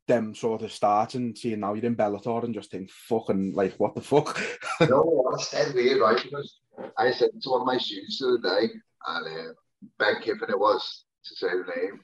them 0.08 0.36
sort 0.36 0.62
of 0.62 0.72
starts 0.72 1.16
and 1.16 1.38
seeing 1.38 1.60
now 1.60 1.74
you're 1.74 1.86
in 1.86 1.96
Bellator 1.96 2.44
and 2.44 2.54
just 2.54 2.72
think, 2.72 2.92
fucking, 2.92 3.54
like, 3.54 3.74
what 3.78 3.96
the 3.96 4.02
fuck? 4.02 4.40
no, 4.82 5.28
that's 5.32 5.52
dead 5.52 5.74
weird, 5.74 6.00
right? 6.00 6.22
Because 6.22 6.60
I 6.98 7.12
said 7.12 7.30
to 7.42 7.50
one 7.50 7.62
of 7.62 7.68
my 7.68 7.78
students 7.78 8.20
the 8.20 8.28
other 8.28 8.62
day, 8.62 8.74
and 9.08 9.50
uh, 9.50 9.54
Ben 9.98 10.22
Kiffin 10.22 10.50
it 10.50 10.60
was 10.60 11.06
to 11.26 11.36
say 11.36 11.48
the 11.48 11.64
name, 11.76 12.00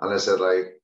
and 0.00 0.12
I 0.14 0.18
said 0.18 0.40
like, 0.40 0.80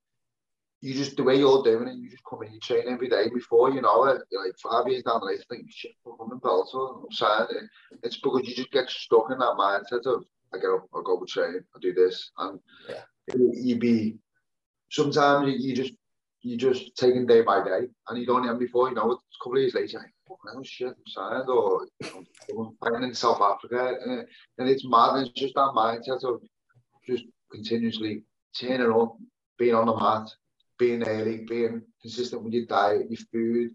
you 0.81 0.94
just 0.94 1.16
the 1.16 1.22
way 1.22 1.37
you're 1.37 1.62
doing 1.62 1.87
it, 1.88 1.94
you 1.94 2.11
just 2.11 2.25
come 2.29 2.42
in, 2.42 2.53
you 2.53 2.61
train 2.61 2.85
every 2.88 3.09
day. 3.09 3.29
Before 3.33 3.70
you 3.70 3.81
know 3.81 4.05
it, 4.07 4.20
you're 4.31 4.44
like 4.44 4.57
five 4.59 4.88
years 4.88 5.05
down 5.05 5.20
the 5.20 5.27
line, 5.27 5.38
think 5.48 5.66
shit, 5.70 5.92
I'm 6.07 6.33
in 6.33 6.40
Bellator. 6.40 7.05
I'm 7.05 7.12
saying. 7.12 7.68
It's 8.03 8.16
because 8.16 8.48
you 8.48 8.55
just 8.55 8.72
get 8.72 8.90
stuck 8.90 9.31
in 9.31 9.38
that 9.38 9.57
mindset 9.57 10.07
of 10.07 10.25
I 10.53 10.59
get 10.59 10.70
up, 10.70 10.87
I 10.94 11.01
go 11.05 11.25
train, 11.27 11.62
I 11.75 11.79
do 11.81 11.94
this, 11.94 12.31
and 12.38 12.59
Yeah. 12.88 13.03
you, 13.55 13.79
be 13.79 14.18
sometimes 14.90 15.55
you, 15.64 15.75
just 15.75 15.94
you 16.42 16.57
just 16.57 16.96
taking 16.96 17.27
day 17.27 17.42
by 17.42 17.62
day, 17.64 17.87
and 18.09 18.18
you 18.18 18.27
don't 18.27 18.44
even 18.44 18.59
before 18.59 18.88
you 18.88 18.94
know 18.94 19.12
it. 19.12 19.18
A 19.18 19.44
couple 19.44 19.57
of 19.57 19.61
years 19.61 19.75
later, 19.75 19.87
you're 19.88 20.01
like, 20.01 20.55
no 20.55 20.62
shit, 20.62 20.88
I'm 20.88 21.07
signed, 21.07 21.48
or 21.48 21.87
you 22.03 22.27
know, 22.51 22.75
fighting 22.81 23.05
in 23.05 23.14
South 23.14 23.40
Africa, 23.40 23.96
and, 24.05 24.27
and 24.59 24.68
it's 24.68 24.85
mad. 24.85 25.16
and 25.16 25.29
It's 25.29 25.40
just 25.40 25.55
that 25.55 25.72
mindset 25.75 26.25
of 26.25 26.42
just 27.07 27.25
continuously 27.51 28.25
turning 28.59 28.93
up, 28.93 29.17
being 29.59 29.75
on 29.75 29.87
the 29.87 29.97
mat, 29.97 30.29
being 30.79 31.03
early, 31.05 31.38
being 31.49 31.83
consistent 32.01 32.43
with 32.43 32.53
your 32.53 32.67
diet, 32.67 33.11
your 33.11 33.21
food, 33.33 33.71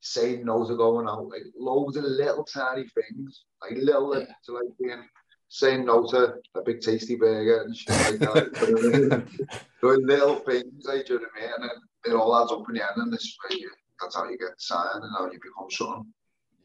saying 0.00 0.44
no 0.44 0.66
to 0.66 0.76
going 0.76 1.08
out, 1.08 1.28
like 1.28 1.42
loads 1.58 1.96
of 1.96 2.04
little 2.04 2.44
tiny 2.44 2.84
things, 2.88 3.44
like 3.62 3.76
little 3.78 4.16
Yeah. 4.18 4.26
to 4.46 4.52
like 4.52 4.64
being 4.80 5.02
saying 5.50 5.86
no 5.86 6.06
to 6.06 6.34
a 6.54 6.62
big 6.62 6.80
tasty 6.80 7.16
burger 7.16 7.62
and 7.62 7.74
shit 7.74 7.88
like 7.88 8.18
that. 8.20 9.24
Those 9.80 9.98
little 10.04 10.36
things, 10.40 10.84
like, 10.84 11.06
do 11.06 11.14
you 11.14 11.20
know 11.20 11.26
what 11.32 11.42
I 11.42 11.46
mean? 11.46 11.52
And 11.56 11.70
then 12.04 12.12
it 12.12 12.16
all 12.16 12.36
adds 12.40 12.52
up 12.52 12.68
in 12.68 12.74
the 12.74 12.82
end, 12.82 12.96
and 13.02 13.12
this 13.12 13.22
is 13.22 13.36
where 13.42 13.58
you, 13.58 13.70
that's 14.00 14.14
how 14.14 14.28
you 14.28 14.36
get 14.38 14.60
signed 14.60 15.02
and 15.02 15.10
how 15.16 15.24
you 15.24 15.38
become 15.40 15.70
something. 15.70 16.12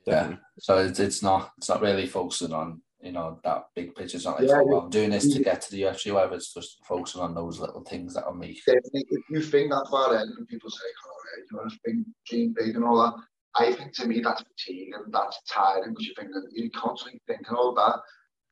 Yeah. 0.05 0.35
So 0.59 0.79
it's, 0.79 0.99
it's 0.99 1.23
not 1.23 1.53
it's 1.57 1.69
not 1.69 1.81
really 1.81 2.05
focusing 2.07 2.51
on 2.53 2.81
you 3.03 3.11
know 3.11 3.39
that 3.43 3.65
big 3.75 3.93
picture. 3.95 4.17
It's 4.17 4.25
not 4.25 4.39
like 4.39 4.49
Yeah, 4.49 4.61
oh, 4.61 4.65
well, 4.65 4.81
I'm 4.81 4.89
doing 4.89 5.09
this 5.09 5.33
to 5.33 5.43
get 5.43 5.61
to 5.61 5.71
the 5.71 5.83
UFC. 5.83 6.11
Whatever. 6.13 6.35
It's 6.35 6.53
just 6.53 6.79
focusing 6.85 7.21
on 7.21 7.35
those 7.35 7.59
little 7.59 7.83
things 7.83 8.13
that 8.13 8.25
are 8.25 8.33
me. 8.33 8.59
if 8.65 9.23
you 9.29 9.41
think 9.41 9.71
that 9.71 9.87
far 9.91 10.15
in, 10.15 10.21
and 10.21 10.47
people 10.47 10.69
say, 10.69 10.85
oh, 11.07 11.17
yeah, 11.37 11.43
you 11.51 11.57
want 11.57 11.71
to 11.71 11.79
think 11.85 12.07
dream 12.27 12.53
big 12.57 12.75
and 12.75 12.85
all 12.85 12.97
that, 13.03 13.13
I 13.55 13.73
think 13.73 13.93
to 13.95 14.07
me 14.07 14.21
that's 14.21 14.41
fatigue 14.43 14.93
and 14.95 15.13
that's 15.13 15.39
tiring 15.49 15.91
because 15.91 16.07
you 16.07 16.13
think 16.17 16.29
that 16.33 16.47
you're 16.53 16.69
constantly 16.69 17.21
thinking 17.27 17.55
all 17.55 17.73
that. 17.75 17.99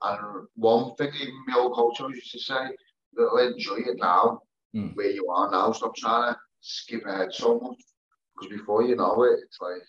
And 0.04 0.48
one 0.56 0.96
thing 0.96 1.12
even 1.20 1.34
my 1.48 1.58
old 1.58 1.74
coach 1.74 2.02
always 2.02 2.18
used 2.18 2.32
to 2.32 2.40
say, 2.40 2.68
that 3.14 3.54
enjoy 3.54 3.78
it 3.90 3.98
now, 3.98 4.42
Mm. 4.74 4.96
where 4.96 5.12
you 5.12 5.28
are 5.28 5.52
now. 5.52 5.70
Stop 5.74 5.94
trying 5.98 6.34
to 6.34 6.40
skip 6.62 7.06
ahead 7.06 7.34
so 7.34 7.60
much 7.60 7.76
because 8.40 8.58
before 8.58 8.84
you 8.84 8.96
know 8.96 9.22
it, 9.24 9.40
it's 9.44 9.58
like 9.60 9.82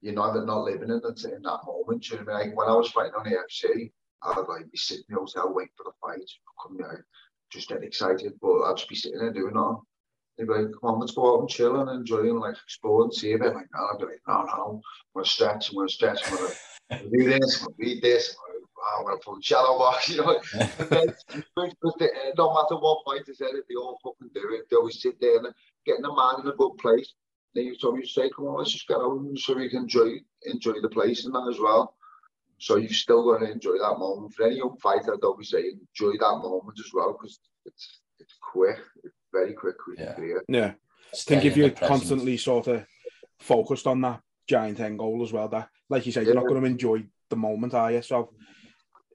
you're 0.00 0.14
not 0.14 0.34
not 0.46 0.64
living 0.64 0.90
in 0.90 1.00
that 1.00 1.24
in 1.24 1.42
that 1.42 1.60
moment. 1.66 2.10
You 2.10 2.16
know 2.16 2.24
what 2.24 2.34
I 2.34 2.38
mean? 2.38 2.48
Like 2.48 2.58
when 2.58 2.68
I 2.68 2.74
was 2.74 2.90
fighting 2.90 3.14
on 3.16 3.24
the 3.24 3.36
FC, 3.36 3.92
I'd 4.22 4.48
like 4.48 4.70
be 4.70 4.78
sitting 4.78 5.04
in 5.08 5.14
the 5.14 5.20
hotel 5.20 5.52
waiting 5.54 5.72
for 5.76 5.84
the 5.84 5.92
fight. 6.00 6.28
Come 6.62 6.78
out, 6.84 6.98
just 7.50 7.68
get 7.68 7.82
excited, 7.82 8.32
but 8.40 8.62
I'd 8.62 8.76
just 8.76 8.88
be 8.88 8.94
sitting 8.94 9.18
there 9.18 9.32
doing 9.32 9.54
that. 9.54 9.80
They'd 10.38 10.46
be 10.46 10.54
like, 10.54 10.72
come 10.80 10.94
on, 10.94 11.00
let's 11.00 11.12
go 11.12 11.34
out 11.34 11.40
and 11.40 11.48
chill 11.48 11.80
and 11.80 11.90
enjoy 11.90 12.20
and 12.20 12.40
like 12.40 12.56
explore 12.64 13.02
and 13.02 13.12
see 13.12 13.32
a 13.32 13.38
bit. 13.38 13.54
Like, 13.54 13.66
no, 13.74 13.88
I'd 13.92 13.98
be 13.98 14.04
like, 14.06 14.22
no, 14.26 14.42
no, 14.44 14.50
I'm 14.52 14.80
gonna 15.14 15.26
stretch, 15.26 15.70
I'm 15.70 15.76
gonna 15.76 15.88
stretch, 15.88 16.20
I'm 16.26 16.36
gonna 16.36 17.10
do 17.10 17.24
this, 17.24 17.60
I'm 17.60 17.66
gonna 17.66 17.76
read 17.78 18.02
this, 18.02 18.34
I'm 18.34 18.54
gonna, 18.54 18.98
I'm 18.98 19.04
gonna 19.04 19.20
pull 19.22 19.36
the 19.36 19.42
shadow 19.42 19.78
box, 19.78 20.08
you 20.10 20.16
know. 20.18 20.40
But 20.88 21.98
they, 21.98 22.08
no 22.38 22.54
matter 22.54 22.80
what 22.80 23.04
fight 23.04 23.26
they 23.26 23.34
said, 23.34 23.48
they 23.52 23.74
all 23.74 23.98
fucking 24.02 24.30
do 24.34 24.54
it. 24.54 24.66
They 24.70 24.76
always 24.76 25.02
sit 25.02 25.20
there 25.20 25.38
and 25.38 25.54
getting 25.84 26.02
the 26.02 26.14
man 26.14 26.40
in 26.40 26.48
a 26.48 26.56
good 26.56 26.76
place. 26.78 27.12
They 27.54 27.74
told 27.80 27.96
me 27.96 28.02
to 28.02 28.08
say, 28.08 28.30
come 28.34 28.46
on, 28.46 28.58
let's 28.58 28.72
just 28.72 28.86
get 28.86 28.98
out 28.98 29.20
so 29.36 29.54
we 29.54 29.68
can 29.68 29.80
enjoy 29.82 30.18
enjoy 30.44 30.80
the 30.80 30.88
place 30.88 31.24
and 31.24 31.34
that 31.34 31.48
as 31.52 31.58
well. 31.60 31.96
So 32.58 32.76
you've 32.76 32.92
still 32.92 33.24
got 33.24 33.38
to 33.44 33.50
enjoy 33.50 33.78
that 33.78 33.98
moment. 33.98 34.34
For 34.34 34.46
any 34.46 34.56
young 34.56 34.76
fighter, 34.82 35.14
I'd 35.14 35.24
always 35.24 35.50
say 35.50 35.58
enjoy 35.70 36.12
that 36.18 36.40
moment 36.42 36.78
as 36.78 36.92
well 36.92 37.12
because 37.12 37.40
it's 37.64 38.00
it's 38.18 38.36
quick, 38.40 38.78
it's 39.02 39.14
very 39.32 39.54
quick, 39.54 39.76
quick 39.78 39.98
Yeah. 39.98 40.14
career. 40.14 40.44
Yeah. 40.48 40.72
I 41.12 41.16
Stay 41.16 41.34
think 41.34 41.46
if 41.46 41.56
you're 41.56 41.70
constantly 41.70 42.36
sort 42.36 42.68
of 42.68 42.86
focused 43.40 43.86
on 43.86 44.00
that 44.02 44.20
giant 44.46 44.78
end 44.78 44.98
goal 44.98 45.22
as 45.22 45.32
well, 45.32 45.48
that 45.48 45.70
like 45.88 46.06
you 46.06 46.12
said, 46.12 46.26
you're 46.26 46.34
not 46.34 46.46
going 46.46 46.60
to 46.60 46.66
enjoy 46.66 47.04
the 47.30 47.36
moment, 47.36 47.74
are 47.74 47.90
you? 47.92 48.02
So 48.02 48.32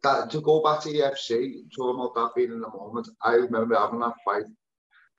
That 0.04 0.30
to 0.32 0.42
go 0.42 0.62
back 0.62 0.82
to 0.82 0.90
the 0.92 1.00
FC, 1.00 1.64
talking 1.76 2.00
about 2.02 2.16
that 2.16 2.36
being 2.36 2.52
in 2.52 2.60
the 2.60 2.70
moment, 2.70 3.08
I 3.22 3.34
remember 3.34 3.76
having 3.76 4.00
that 4.00 4.16
fight, 4.26 4.44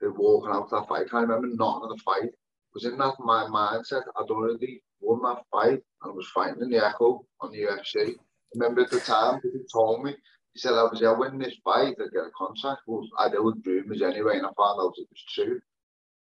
the 0.01 0.11
walking 0.11 0.53
out 0.53 0.69
that 0.71 0.87
fight. 0.89 1.07
I 1.07 1.09
can't 1.09 1.29
remember 1.29 1.49
not 1.49 1.83
in 1.85 1.89
the 1.91 2.03
fight. 2.05 2.31
Because 2.77 2.93
in 2.93 2.99
that 2.99 3.15
my 3.21 3.45
mindset, 3.45 4.03
I'd 4.17 4.31
already 4.31 4.83
won 5.01 5.23
that 5.23 5.45
fight 5.51 5.81
and 6.03 6.05
I 6.05 6.09
was 6.11 6.29
fighting 6.29 6.61
in 6.61 6.69
the 6.69 6.85
Echo 6.85 7.25
on 7.41 7.51
the 7.51 7.63
UFC. 7.63 8.11
I 8.11 8.13
remember 8.55 8.83
at 8.83 8.91
the 8.91 9.01
time, 9.01 9.41
he 9.43 9.61
told 9.73 10.05
me, 10.05 10.15
he 10.53 10.61
said, 10.61 10.75
I 10.75 10.83
was 10.83 11.03
I 11.03 11.11
win 11.13 11.39
this 11.39 11.55
fight, 11.65 11.95
I'd 11.99 12.13
get 12.13 12.27
a 12.27 12.31
contract. 12.37 12.83
Well, 12.87 13.09
I 13.19 13.31
did 13.31 13.41
with 13.41 13.65
rumours 13.65 14.03
anyway, 14.03 14.37
and 14.37 14.45
I 14.45 14.51
found 14.59 14.79
out 14.79 14.93
it 14.99 15.09
was 15.09 15.25
true 15.35 15.59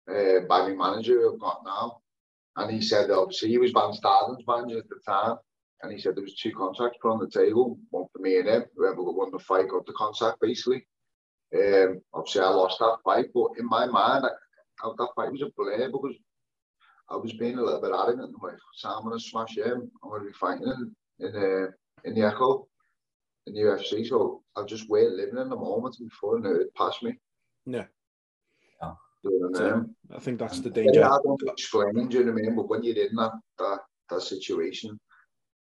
uh, 0.07 0.47
by 0.47 0.69
my 0.69 0.75
manager 0.75 1.15
who 1.15 1.33
I've 1.33 1.41
got 1.41 1.63
now. 1.65 2.01
And 2.57 2.71
he 2.71 2.83
said, 2.83 3.11
obviously, 3.11 3.49
he 3.49 3.57
was 3.57 3.73
Van 3.73 3.95
Staden's 3.95 4.45
manager 4.47 4.81
at 4.81 4.89
the 4.91 5.01
time. 5.07 5.39
And 5.83 5.91
he 5.93 5.99
said 5.99 6.15
there 6.15 6.23
was 6.23 6.37
two 6.37 6.53
contracts 6.53 6.99
put 7.01 7.11
on 7.11 7.21
the 7.21 7.31
table, 7.31 7.79
one 7.89 8.05
for 8.13 8.19
me 8.19 8.37
and 8.37 8.49
him. 8.49 8.65
Whoever 8.77 9.03
won 9.03 9.31
the 9.33 9.39
fight 9.39 9.71
got 9.71 9.87
the 9.87 9.95
contract, 9.95 10.43
basically. 10.43 10.87
Um, 11.57 12.03
obviously, 12.13 12.43
I 12.43 12.49
lost 12.49 12.81
that 12.81 12.99
fight, 13.03 13.29
but 13.33 13.53
in 13.59 13.65
my 13.65 13.87
mind, 13.87 14.27
I, 14.27 14.87
I, 14.87 14.93
that 14.99 15.09
fight 15.17 15.33
was 15.33 15.41
a 15.41 15.51
blur 15.57 15.89
because 15.89 16.17
I 17.15 17.17
was 17.17 17.33
being 17.33 17.59
a 17.59 17.63
little 17.63 17.81
bit 17.81 17.93
arrogant. 17.93 18.35
I'm 18.35 18.43
like, 18.43 18.59
so 18.75 18.89
I'm 18.89 19.05
going 19.05 19.17
to 19.17 19.25
smash 19.25 19.57
him. 19.57 19.91
I'm 20.03 20.11
going 20.11 20.23
to 20.23 20.27
be 20.27 20.33
fighting 20.33 20.67
in, 20.67 21.27
in, 21.27 21.37
uh, 21.37 21.67
in 22.05 22.15
the 22.15 22.27
Echo, 22.27 22.67
in 23.47 23.55
the 23.55 23.61
UFC. 23.61 24.07
So 24.07 24.43
I 24.57 24.65
just 24.65 24.89
wait 24.89 25.11
living 25.11 25.39
in 25.39 25.49
the 25.49 25.57
moment 25.57 25.97
before 26.01 26.45
I 26.45 26.61
it 26.61 26.75
passed 26.75 27.03
me. 27.05 27.15
Yeah. 27.67 27.85
Yeah. 28.83 28.93
You 29.23 29.49
know 29.53 29.61
I 29.61 29.75
mean? 29.77 29.95
I 30.13 30.19
think 30.19 30.39
that's 30.41 30.61
the 30.61 30.71
Yeah, 30.71 30.75
danger. 30.75 31.05
I 31.05 31.19
don't 31.23 31.43
explain, 31.47 32.09
do 32.09 32.19
you 32.19 32.25
know 32.25 32.33
what 32.33 32.41
I 32.41 32.43
mean? 32.43 32.57
But 32.57 32.69
when 32.69 32.83
you're 32.83 33.07
in 33.07 33.15
that 33.15 33.33
that, 33.59 33.79
that 34.11 34.23
situation, 34.23 34.99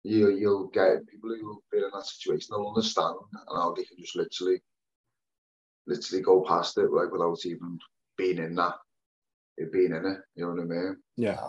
you 0.04 0.30
you'll 0.30 0.68
get 0.68 1.06
people 1.08 1.30
who 1.30 1.46
will 1.46 1.64
be 1.72 1.78
in 1.78 1.90
that 1.92 2.06
situation, 2.06 2.48
they'll 2.50 2.68
understand 2.68 3.16
and 3.32 3.58
how 3.58 3.74
they 3.74 3.84
can 3.84 3.98
just 3.98 4.16
literally 4.16 4.60
literally 5.86 6.22
go 6.22 6.44
past 6.46 6.78
it 6.78 6.90
like 6.92 7.10
without 7.10 7.44
even 7.44 7.78
being 8.16 8.38
in 8.38 8.54
that. 8.54 8.74
It 9.56 9.72
being 9.72 9.92
in 9.92 10.06
it, 10.06 10.18
you 10.34 10.44
know 10.44 10.50
what 10.52 10.60
I 10.60 10.64
mean? 10.64 10.96
Yeah. 11.16 11.40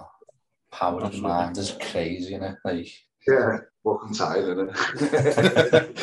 Power 0.72 1.04
of 1.04 1.20
mind 1.20 1.58
is 1.58 1.78
crazy, 1.80 2.34
innit? 2.34 2.58
Like, 2.66 2.88
Yeah, 3.28 3.58
fucking 3.84 4.14
tired, 4.14 4.58
innit? 4.58 5.94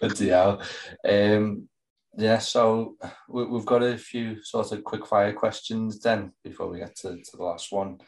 Bloody 0.00 0.28
hell. 0.28 0.62
Um, 1.08 1.68
yeah, 2.16 2.38
so 2.38 2.96
we, 3.28 3.44
we've 3.46 3.66
got 3.66 3.82
a 3.82 3.96
few 3.96 4.42
sort 4.42 4.72
of 4.72 4.84
quick 4.84 5.06
fire 5.06 5.32
questions 5.32 5.98
then 6.00 6.32
before 6.44 6.68
we 6.68 6.78
get 6.78 6.94
to, 6.96 7.16
to 7.16 7.36
the 7.36 7.42
last 7.42 7.72
one. 7.72 7.98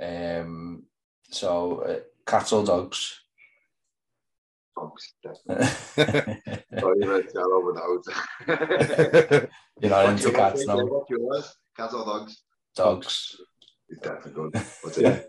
Um, 0.00 0.84
so, 1.30 1.80
uh, 1.80 1.98
cats 2.24 2.52
or 2.52 2.64
dogs? 2.64 3.20
Dogs, 4.76 5.14
definitely. 5.22 5.66
Sorry, 6.78 6.98
mate, 7.00 7.30
tell 7.32 7.52
over 7.52 7.72
without. 7.72 8.04
You're 9.80 9.90
not 9.90 10.08
into 10.10 10.22
yours, 10.30 10.36
cats 10.36 10.66
mate? 10.66 11.44
Now? 11.78 11.84
What's 11.84 11.94
yours? 11.94 11.94
Cats 11.94 11.94
or 11.94 12.04
dogs? 12.04 12.42
Dogs. 12.74 13.36
It's 13.88 14.00
definitely 14.00 14.32
good. 14.32 14.62
What's 14.82 14.98
Yeah. 15.00 15.20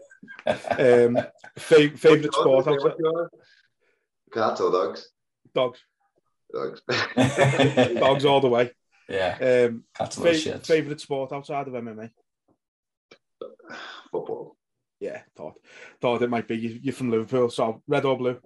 it? 0.45 1.07
Um, 1.07 1.17
fa- 1.57 1.97
favorite 1.97 2.33
sport 2.33 2.65
What's 2.65 2.83
outside 2.83 2.95
yours? 2.99 3.29
Cats 4.33 4.61
or 4.61 4.71
dogs? 4.71 5.09
dogs. 5.53 5.79
Dogs. 6.53 6.81
Dogs 7.99 8.25
all 8.25 8.41
the 8.41 8.49
way. 8.49 8.71
yeah, 9.07 9.67
Um, 9.69 9.83
cats 9.95 10.17
are 10.17 10.21
fa- 10.21 10.31
shits. 10.31 10.65
favorite 10.65 10.99
sport 10.99 11.31
outside 11.31 11.67
of 11.67 11.73
MMA. 11.73 12.09
Football. 14.11 14.57
Yeah, 14.99 15.21
thought 15.37 15.53
thought 16.01 16.21
it 16.23 16.29
might 16.29 16.47
be. 16.47 16.57
You- 16.57 16.79
You're 16.81 16.93
from 16.93 17.11
Liverpool, 17.11 17.49
so 17.49 17.81
red 17.87 18.03
or 18.05 18.17
blue. 18.17 18.39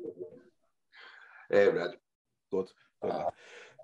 Eh, 1.52 1.66
red. 1.70 1.92
Good. 2.52 2.68
Good. 3.02 3.12
Ah. 3.12 3.30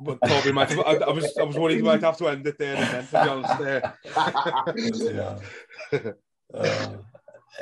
But 0.02 0.20
thought 0.26 0.46
we 0.46 0.52
might 0.52 0.70
have, 0.70 0.80
I, 0.80 0.94
I 0.96 1.12
was 1.12 1.38
I 1.38 1.44
was 1.44 1.58
worried 1.58 1.78
we 1.78 1.82
might 1.84 2.02
have 2.02 2.18
to 2.18 2.28
end 2.30 2.48
it 2.48 2.58
there 2.58 2.76
and 2.76 2.88
then. 2.88 3.08
To 3.08 3.12
be 3.12 3.30
honest, 3.30 5.14
yeah. 5.94 6.12
Uh, 6.52 6.98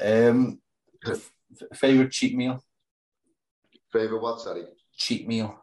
um, 0.01 0.59
f- 1.05 1.31
favorite 1.73 2.11
cheat 2.11 2.35
meal? 2.37 2.63
Favorite 3.91 4.21
what, 4.21 4.39
sorry? 4.39 4.63
Cheat 4.95 5.27
meal. 5.27 5.57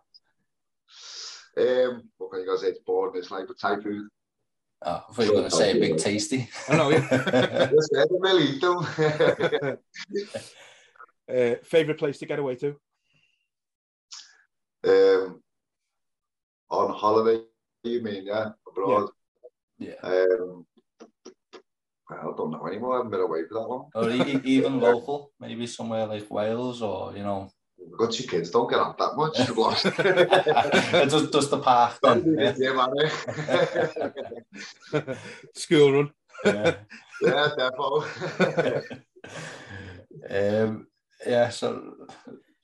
Um, 1.57 2.11
what 2.19 2.33
can 2.33 2.41
you 2.41 2.47
guys 2.49 2.61
say? 2.63 2.69
It's 2.69 2.81
boring. 2.81 3.15
It's 3.17 3.31
like 3.31 3.49
a 3.49 3.55
Thai 3.55 3.81
food. 3.81 4.09
Oh, 4.83 5.05
I 5.09 5.13
thought 5.13 5.25
you 5.25 5.33
were 5.33 5.39
going 5.39 5.51
to 5.51 5.57
say 5.57 5.71
a 5.77 5.81
big 5.81 5.97
tasty. 5.97 6.51
I 6.69 6.77
know. 6.77 6.91
Yeah. 6.91 7.71
Yes, 7.73 7.89
I 7.97 8.05
don't 8.07 8.21
really 8.21 8.45
eat 8.45 8.61
them. 8.61 9.79
uh, 11.31 11.55
favorite 11.63 11.99
place 11.99 12.19
to 12.19 12.27
get 12.27 12.39
away 12.39 12.57
to? 12.57 12.77
um, 14.87 15.41
on 16.71 16.95
holiday, 16.95 17.43
you 17.83 18.03
mean, 18.03 18.27
yeah? 18.27 18.51
Abroad. 18.69 19.11
yeah. 19.79 19.95
Um, 20.03 20.67
I 22.11 22.23
don't 22.37 22.51
know 22.51 22.67
anymore. 22.67 22.95
I 22.95 22.97
haven't 22.99 23.11
been 23.11 23.21
away 23.21 23.45
for 23.49 23.55
that 23.55 23.61
long. 23.61 23.91
Or 23.95 24.11
even 24.11 24.81
local, 24.81 25.33
maybe 25.41 25.67
somewhere 25.67 26.07
like 26.07 26.31
Wales 26.31 26.83
or, 26.83 27.17
you 27.17 27.23
know. 27.23 27.51
I've 27.93 27.99
got 27.99 28.13
two 28.13 28.27
kids. 28.27 28.51
Don't 28.51 28.71
get 28.71 28.79
out 28.79 28.99
that 28.99 29.17
much. 29.17 29.41
I've 29.41 29.57
lost. 29.57 29.85
just, 31.11 31.33
just 31.33 31.51
the 31.51 31.59
park 31.59 31.99
then. 32.03 32.37
Yeah. 32.39 32.55
yeah. 34.93 35.15
School 35.55 35.93
run. 35.93 36.13
Yeah. 36.45 36.75
yeah, 37.23 37.49
defo. 37.59 38.05
um, 40.31 40.87
yeah, 41.27 41.49
so 41.49 41.95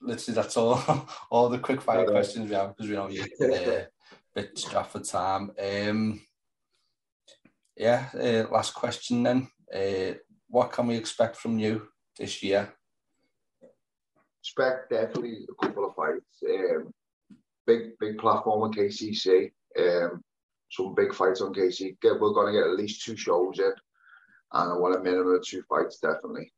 literally 0.01 0.35
that's 0.35 0.57
all 0.57 1.09
all 1.31 1.49
the 1.49 1.59
quick 1.59 1.81
fire 1.81 2.07
questions 2.07 2.49
we 2.49 2.57
have 2.57 2.77
because 2.77 2.89
we 2.89 2.97
know 2.97 3.09
you're 3.09 3.25
uh, 3.81 3.85
bit 4.35 4.59
strapped 4.59 4.93
for 4.93 5.01
time. 5.01 5.51
Um, 5.63 6.21
yeah, 7.77 8.09
uh, 8.15 8.53
last 8.53 8.75
question 8.75 9.23
then. 9.23 9.49
Uh, 9.75 10.15
what 10.49 10.73
can 10.73 10.87
we 10.87 10.97
expect 10.97 11.37
from 11.37 11.59
you 11.59 11.89
this 12.19 12.43
year? 12.43 12.73
expect 14.41 14.91
definitely 14.91 15.47
a 15.49 15.67
couple 15.67 15.87
of 15.87 15.95
fights. 15.95 16.43
Um, 16.49 16.93
big 17.67 17.99
big 17.99 18.19
platform 18.19 18.63
on 18.63 18.73
KCC. 18.73 19.53
Um, 19.79 20.23
some 20.71 20.95
big 20.95 21.15
fights 21.15 21.41
on 21.41 21.53
KCC. 21.53 21.97
We're 22.03 22.19
going 22.19 22.53
to 22.53 22.59
get 22.59 22.69
at 22.69 22.77
least 22.77 23.05
two 23.05 23.17
shows 23.17 23.59
in, 23.59 23.73
and 24.53 24.73
I 24.73 24.77
want 24.77 24.97
a 24.97 25.01
minimum 25.01 25.35
of 25.35 25.45
two 25.45 25.63
fights 25.69 25.99
definitely. 25.99 26.53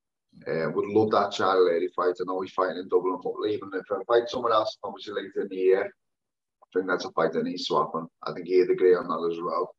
Uh, 0.47 0.71
would 0.71 0.87
love 0.89 1.11
that 1.11 1.33
Charlie 1.33 1.71
Leary 1.71 1.89
fight. 1.95 2.15
I 2.21 2.25
know 2.27 2.41
he's 2.41 2.53
fighting 2.53 2.79
in 2.79 2.89
Dublin, 2.89 3.19
but 3.23 3.35
even 3.49 3.71
if 3.75 3.85
I 3.91 4.03
fight 4.05 4.29
someone 4.29 4.53
else, 4.53 4.77
obviously 4.83 5.15
later 5.15 5.43
in 5.43 5.49
the 5.49 5.57
year, 5.57 5.85
I 5.85 6.67
think 6.73 6.89
that's 6.89 7.05
a 7.05 7.13
fight 7.13 7.33
that 7.33 7.45
needs 7.45 7.67
to 7.67 7.77
happen. 7.77 8.09
I 8.23 8.33
think 8.33 8.47
he'd 8.47 8.71
agree 8.71 8.95
on 8.95 9.07
that 9.09 9.31
as 9.33 9.41
well. 9.43 9.75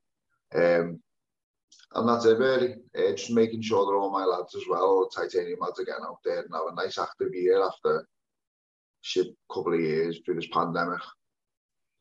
Um, 0.55 1.01
and 1.95 2.07
that's 2.09 2.25
it 2.25 2.37
really. 2.37 2.75
Uh, 2.97 3.15
just 3.15 3.31
making 3.31 3.61
sure 3.63 3.85
that 3.85 3.97
all 3.97 4.11
my 4.11 4.23
lads 4.23 4.55
as 4.55 4.63
well, 4.69 4.83
all 4.83 5.09
the 5.09 5.21
titanium 5.21 5.59
lads 5.59 5.79
are 5.79 5.85
getting 5.85 6.05
out 6.07 6.19
there 6.23 6.41
and 6.41 6.49
have 6.53 6.71
a 6.71 6.75
nice 6.75 6.97
active 6.97 7.33
year 7.33 7.63
after 7.65 8.07
shit 9.01 9.27
couple 9.51 9.73
of 9.73 9.79
years 9.81 10.19
through 10.23 10.35
this 10.35 10.47
pandemic. 10.51 10.99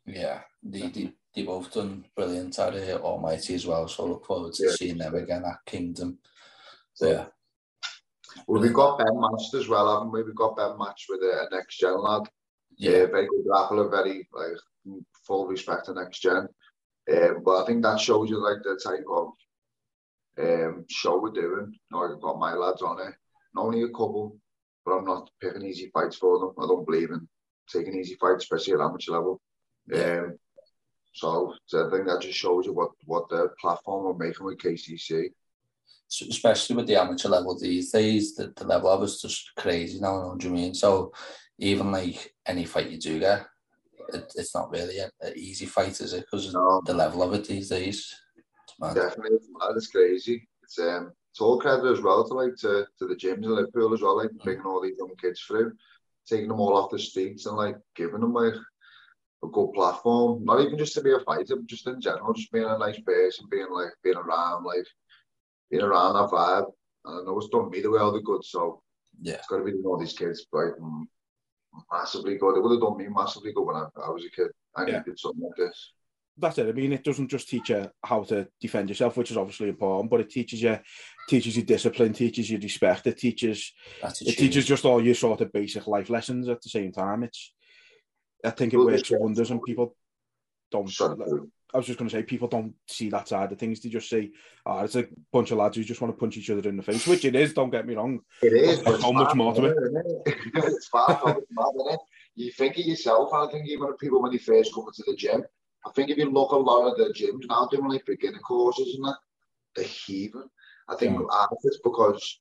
Yeah, 0.06 0.40
they, 0.62 0.88
they, 0.88 1.12
they 1.34 1.42
both 1.44 1.72
done 1.72 2.04
brilliant 2.14 2.58
at 2.58 2.74
uh, 2.74 2.98
Almighty 3.02 3.54
as 3.54 3.66
well, 3.66 3.88
so 3.88 4.04
I 4.04 4.08
look 4.08 4.26
forward 4.26 4.52
to 4.54 4.64
Yeah. 4.66 4.72
seeing 4.72 4.98
them 4.98 5.14
again 5.14 5.44
at 5.44 5.64
Kingdom. 5.66 6.18
So, 6.94 7.10
Yeah, 7.10 7.26
Well, 8.46 8.62
we've 8.62 8.72
got 8.72 8.98
Ben 8.98 9.20
matched 9.20 9.54
as 9.54 9.68
well, 9.68 9.92
haven't 9.92 10.12
we? 10.12 10.22
We've 10.22 10.34
got 10.34 10.56
Ben 10.56 10.76
matched 10.78 11.06
with 11.08 11.20
a, 11.22 11.46
a 11.46 11.54
next 11.54 11.78
gen 11.78 12.00
lad. 12.00 12.22
yeah, 12.76 12.90
Yeah, 12.90 13.06
very 13.06 13.28
good 13.28 13.46
grappler, 13.46 13.90
very 13.90 14.28
like 14.32 14.96
full 15.26 15.46
respect 15.46 15.86
to 15.86 15.94
next 15.94 16.20
gen. 16.20 16.48
Um, 17.12 17.42
but 17.44 17.62
I 17.62 17.66
think 17.66 17.82
that 17.82 18.00
shows 18.00 18.30
you 18.30 18.38
like 18.38 18.62
the 18.62 18.80
type 18.82 19.04
of 19.10 19.32
um, 20.38 20.84
show 20.88 21.20
we're 21.20 21.30
doing. 21.30 21.74
Know, 21.90 22.02
I've 22.02 22.20
got 22.20 22.38
my 22.38 22.54
lads 22.54 22.82
on 22.82 23.00
it. 23.00 23.14
Not 23.54 23.66
only 23.66 23.82
a 23.82 23.88
couple, 23.88 24.36
but 24.84 24.92
I'm 24.92 25.04
not 25.04 25.30
picking 25.40 25.62
easy 25.62 25.90
fights 25.92 26.16
for 26.16 26.38
them. 26.38 26.52
I 26.58 26.66
don't 26.66 26.86
believe 26.86 27.10
in 27.10 27.28
taking 27.70 27.94
easy 27.94 28.16
fights, 28.20 28.44
especially 28.44 28.74
at 28.74 28.80
amateur 28.80 29.12
level. 29.12 29.40
Yeah. 29.88 30.20
Um, 30.20 30.38
so, 31.14 31.54
so 31.66 31.86
I 31.86 31.90
think 31.90 32.06
that 32.06 32.22
just 32.22 32.38
shows 32.38 32.66
you 32.66 32.72
what 32.72 32.90
what 33.04 33.28
the 33.28 33.50
platform 33.60 34.04
we're 34.04 34.26
making 34.26 34.46
with 34.46 34.58
KCC. 34.58 35.30
Especially 36.20 36.76
with 36.76 36.86
the 36.86 36.96
amateur 36.96 37.28
level 37.28 37.58
these 37.58 37.90
days, 37.90 38.34
the, 38.34 38.52
the 38.56 38.66
level 38.66 38.90
of 38.90 39.02
it's 39.02 39.22
just 39.22 39.52
crazy 39.56 39.98
now, 40.00 40.14
you 40.14 40.20
know 40.20 40.28
what 40.28 40.44
I 40.44 40.48
mean? 40.48 40.74
So 40.74 41.12
even 41.58 41.90
like 41.90 42.34
any 42.46 42.64
fight 42.64 42.90
you 42.90 42.98
do 42.98 43.18
get, 43.18 43.46
it, 44.12 44.32
it's 44.36 44.54
not 44.54 44.70
really 44.70 44.98
an 44.98 45.10
easy 45.36 45.66
fight, 45.66 46.00
is 46.00 46.12
it? 46.12 46.26
Because 46.30 46.52
No. 46.52 46.82
the 46.84 46.94
level 46.94 47.22
of 47.22 47.32
it 47.34 47.46
these 47.46 47.68
days. 47.70 48.14
It's. 48.82 48.94
Definitely, 48.94 49.36
it's 49.36 49.48
mad, 49.58 49.76
it's 49.76 49.88
crazy. 49.88 50.48
It's 50.62 50.78
um, 50.78 51.12
it's 51.30 51.40
all 51.40 51.60
credit 51.60 51.90
as 51.90 52.00
well 52.00 52.26
to 52.26 52.34
like 52.34 52.56
to, 52.56 52.86
to 52.98 53.06
the 53.06 53.14
gyms 53.14 53.44
in 53.44 53.54
Liverpool 53.54 53.94
as 53.94 54.02
well, 54.02 54.16
like 54.18 54.30
bringing 54.44 54.64
all 54.64 54.82
these 54.82 54.98
young 54.98 55.14
kids 55.20 55.40
through, 55.40 55.72
taking 56.26 56.48
them 56.48 56.60
all 56.60 56.76
off 56.76 56.90
the 56.90 56.98
streets 56.98 57.46
and 57.46 57.56
like 57.56 57.76
giving 57.96 58.20
them 58.20 58.34
like 58.34 58.54
a 59.44 59.48
good 59.48 59.72
platform. 59.72 60.44
Not 60.44 60.60
even 60.60 60.78
just 60.78 60.94
to 60.94 61.00
be 61.00 61.12
a 61.12 61.20
fighter, 61.20 61.56
but 61.56 61.66
just 61.66 61.86
in 61.86 62.00
general, 62.00 62.34
just 62.34 62.52
being 62.52 62.64
a 62.64 62.76
nice 62.76 62.98
person, 63.00 63.46
being 63.50 63.70
like 63.70 63.92
being 64.02 64.16
around, 64.16 64.64
like 64.64 64.86
being 65.72 65.82
around 65.82 66.12
that 66.14 66.30
vibe. 66.30 66.66
And 67.04 67.20
I 67.20 67.24
know 67.24 67.38
it's 67.38 67.48
done 67.48 67.70
me 67.70 67.80
the 67.80 67.90
world 67.90 68.14
of 68.14 68.24
good, 68.24 68.44
so 68.44 68.82
Yeah. 69.20 69.34
it's 69.34 69.48
got 69.48 69.56
to 69.58 69.64
be 69.64 69.72
doing 69.72 69.84
all 69.86 69.98
these 69.98 70.12
kids 70.12 70.46
right 70.52 70.72
and 70.78 71.08
massively 71.90 72.36
good. 72.38 72.56
It 72.56 72.60
would 72.62 72.72
have 72.72 72.80
done 72.80 72.96
me 72.98 73.08
massively 73.08 73.52
good 73.52 73.64
when 73.64 73.76
I, 73.76 73.86
I 74.06 74.10
was 74.10 74.24
a 74.24 74.30
kid. 74.30 74.48
I 74.76 74.86
Yeah. 74.86 74.98
needed 74.98 75.18
something 75.18 75.42
like 75.42 75.56
this. 75.56 75.92
that's 76.38 76.58
it. 76.58 76.68
I 76.68 76.72
mean, 76.72 76.92
it 76.92 77.04
doesn't 77.04 77.28
just 77.28 77.48
teach 77.48 77.68
you 77.70 77.90
how 78.04 78.22
to 78.24 78.48
defend 78.60 78.88
yourself, 78.88 79.16
which 79.16 79.30
is 79.30 79.36
obviously 79.36 79.68
important, 79.68 80.10
but 80.10 80.20
it 80.20 80.30
teaches 80.30 80.62
you 80.62 80.78
teaches 81.28 81.56
you 81.56 81.62
discipline, 81.62 82.12
teaches 82.12 82.48
you 82.50 82.58
respect, 82.58 83.06
it 83.06 83.18
teaches 83.18 83.72
it 84.02 84.36
teaches 84.38 84.64
just 84.66 84.84
all 84.84 85.02
your 85.04 85.14
sort 85.14 85.40
of 85.40 85.52
basic 85.52 85.86
life 85.86 86.08
lessons 86.10 86.48
at 86.48 86.62
the 86.62 86.68
same 86.68 86.92
time. 86.92 87.22
It's 87.22 87.52
I 88.44 88.50
think 88.50 88.72
it 88.72 88.78
Well, 88.78 88.86
works 88.86 89.10
wonders 89.10 89.50
and 89.50 89.62
people 89.62 89.94
don't 90.70 90.88
Sorry. 90.88 91.16
I 91.74 91.78
was 91.78 91.86
just 91.86 91.98
gonna 91.98 92.10
say 92.10 92.22
people 92.22 92.48
don't 92.48 92.74
see 92.86 93.08
that 93.10 93.28
side 93.28 93.50
of 93.50 93.58
things. 93.58 93.80
They 93.80 93.88
just 93.88 94.10
see, 94.10 94.32
oh, 94.66 94.80
it's 94.80 94.96
a 94.96 95.06
bunch 95.32 95.50
of 95.50 95.58
lads 95.58 95.76
who 95.76 95.84
just 95.84 96.00
want 96.00 96.12
to 96.14 96.18
punch 96.18 96.36
each 96.36 96.50
other 96.50 96.68
in 96.68 96.76
the 96.76 96.82
face, 96.82 97.06
which 97.06 97.24
it 97.24 97.34
is, 97.34 97.54
don't 97.54 97.70
get 97.70 97.86
me 97.86 97.94
wrong. 97.94 98.20
It 98.42 98.52
is. 98.52 98.82
There's 98.82 99.00
so 99.00 99.12
much 99.12 99.34
more 99.34 99.54
to 99.54 99.64
it. 99.66 99.76
it? 100.26 100.36
it's 100.54 100.88
far 100.88 101.18
from 101.18 101.30
isn't 101.30 101.94
it? 101.94 102.00
You 102.34 102.52
think 102.52 102.78
of 102.78 102.84
yourself, 102.84 103.32
I 103.32 103.46
think 103.50 103.68
even 103.68 103.86
the 103.88 103.94
people 103.94 104.22
when 104.22 104.32
they 104.32 104.38
first 104.38 104.74
come 104.74 104.84
into 104.86 105.02
the 105.06 105.16
gym, 105.16 105.44
I 105.86 105.90
think 105.92 106.10
if 106.10 106.18
you 106.18 106.30
look 106.30 106.52
a 106.52 106.56
lot 106.56 106.90
of 106.90 106.98
the 106.98 107.12
gyms 107.12 107.46
now 107.48 107.68
doing 107.70 107.88
like 107.88 108.04
beginner 108.06 108.38
courses 108.38 108.94
and 108.94 109.04
that, 109.04 109.16
they're 109.74 109.84
heaving. 109.84 110.48
I 110.88 110.96
think 110.96 111.18
Yeah. 111.18 111.46
it's 111.64 111.78
because 111.82 112.40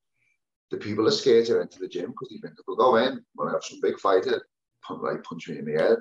the 0.70 0.78
people 0.78 1.08
are 1.08 1.12
scared 1.12 1.46
to 1.48 1.60
enter 1.60 1.80
the 1.80 1.88
gym 1.88 2.12
because 2.12 2.30
they 2.30 2.38
think 2.38 2.60
if 2.60 2.65
we 2.67 2.76
go 2.76 2.98
in, 2.98 3.24
we'll 3.36 3.50
have 3.50 3.63
some 3.63 3.80
big 3.82 4.00
fighter, 4.00 4.46
like 4.89 5.24
punch 5.24 5.48
me 5.50 5.58
in 5.60 5.65
the 5.65 5.74
head. 5.82 5.98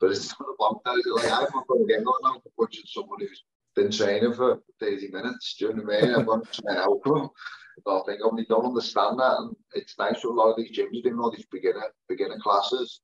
But 0.00 0.10
it's 0.10 0.34
not 0.38 0.48
a 0.48 0.54
bomb 0.58 0.78
days. 0.84 1.04
Like 1.06 1.32
I'm 1.32 1.46
not 1.54 1.66
going 1.66 1.86
to 1.86 1.92
get 1.92 2.04
going 2.04 2.20
now 2.22 2.42
punching 2.58 2.84
someone 2.86 3.20
who's 3.20 3.44
been 3.74 3.90
training 3.90 4.34
for 4.34 4.60
30 4.80 5.08
minutes. 5.10 5.56
Do 5.58 5.66
you 5.66 5.74
know 5.74 5.82
what 5.84 5.96
I 5.96 6.00
mean? 6.00 6.14
I'm 6.14 6.24
going 6.24 6.42
to 6.42 6.62
try 6.62 6.74
and 6.74 6.78
help 6.78 7.04
them. 7.04 7.30
I 7.86 8.00
think 8.06 8.20
they 8.36 8.44
don't 8.44 8.66
understand 8.66 9.18
that, 9.18 9.36
and 9.38 9.56
it's 9.74 9.98
nice 9.98 10.20
for 10.20 10.28
a 10.28 10.32
lot 10.32 10.50
of 10.50 10.56
these 10.56 10.76
gyms 10.76 11.02
doing 11.02 11.18
all 11.18 11.30
these 11.30 11.46
beginner 11.50 11.84
beginner 12.08 12.38
classes, 12.38 13.00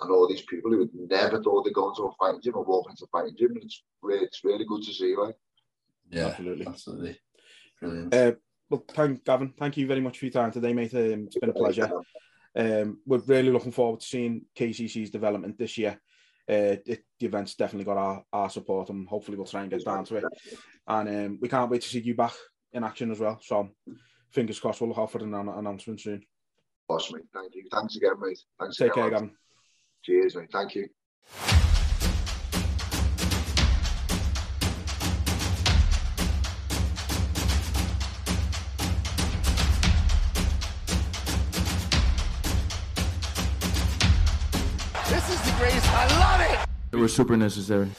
and 0.00 0.10
all 0.10 0.28
these 0.28 0.42
people 0.42 0.70
who 0.70 0.78
would 0.78 0.94
never 0.94 1.42
thought 1.42 1.64
they'd 1.64 1.74
go 1.74 1.88
into 1.88 2.02
a 2.02 2.12
fighting 2.18 2.40
gym 2.42 2.56
or 2.56 2.64
walk 2.64 2.90
into 2.90 3.04
a 3.04 3.08
fighting 3.08 3.36
gym. 3.38 3.52
And 3.52 3.64
it's 3.64 3.82
really, 4.02 4.24
it's 4.24 4.44
really 4.44 4.66
good 4.66 4.82
to 4.82 4.92
see. 4.92 5.16
Like, 5.16 5.36
yeah, 6.10 6.26
Absolutely. 6.26 6.66
absolutely, 6.66 7.18
brilliant. 7.80 8.14
Uh, 8.14 8.32
well, 8.68 8.84
thank 8.88 9.24
Gavin. 9.24 9.54
Thank 9.58 9.76
you 9.76 9.86
very 9.86 10.00
much 10.00 10.18
for 10.18 10.26
your 10.26 10.32
time 10.32 10.50
today, 10.50 10.72
mate. 10.72 10.94
Um, 10.94 11.26
it's 11.26 11.38
been 11.38 11.50
a 11.50 11.54
pleasure. 11.54 11.90
Um, 12.54 12.98
we're 13.06 13.18
really 13.18 13.50
looking 13.50 13.72
forward 13.72 14.00
to 14.00 14.06
seeing 14.06 14.44
KCC's 14.56 15.10
development 15.10 15.58
this 15.58 15.78
year. 15.78 16.00
Uh, 16.48 16.76
it, 16.84 17.04
the 17.18 17.26
event's 17.26 17.54
definitely 17.54 17.84
got 17.84 17.96
our, 17.96 18.24
our 18.32 18.50
support, 18.50 18.90
and 18.90 19.08
hopefully 19.08 19.36
we'll 19.36 19.46
try 19.46 19.62
and 19.62 19.70
get 19.70 19.84
down 19.84 20.04
to 20.04 20.16
it. 20.16 20.24
And 20.86 21.08
um, 21.08 21.38
we 21.40 21.48
can't 21.48 21.70
wait 21.70 21.82
to 21.82 21.88
see 21.88 22.00
you 22.00 22.14
back 22.14 22.34
in 22.72 22.84
action 22.84 23.10
as 23.10 23.20
well. 23.20 23.38
So, 23.42 23.70
fingers 24.30 24.58
crossed, 24.58 24.80
we'll 24.80 24.88
look 24.88 24.98
out 24.98 25.12
for 25.12 25.18
an 25.18 25.30
annou- 25.30 25.58
announcement 25.58 26.00
soon. 26.00 26.22
Awesome, 26.88 27.16
mate. 27.16 27.26
Thank 27.32 27.54
you. 27.54 27.64
Thanks 27.72 27.96
again, 27.96 28.12
mate. 28.20 28.40
Thanks 28.58 28.76
Take 28.76 28.92
again, 28.92 29.02
care. 29.04 29.10
Gavin. 29.10 29.36
Cheers, 30.02 30.36
mate. 30.36 30.48
Thank 30.52 30.74
you. 30.74 31.71
It 47.02 47.10
super 47.10 47.36
necessary. 47.36 47.90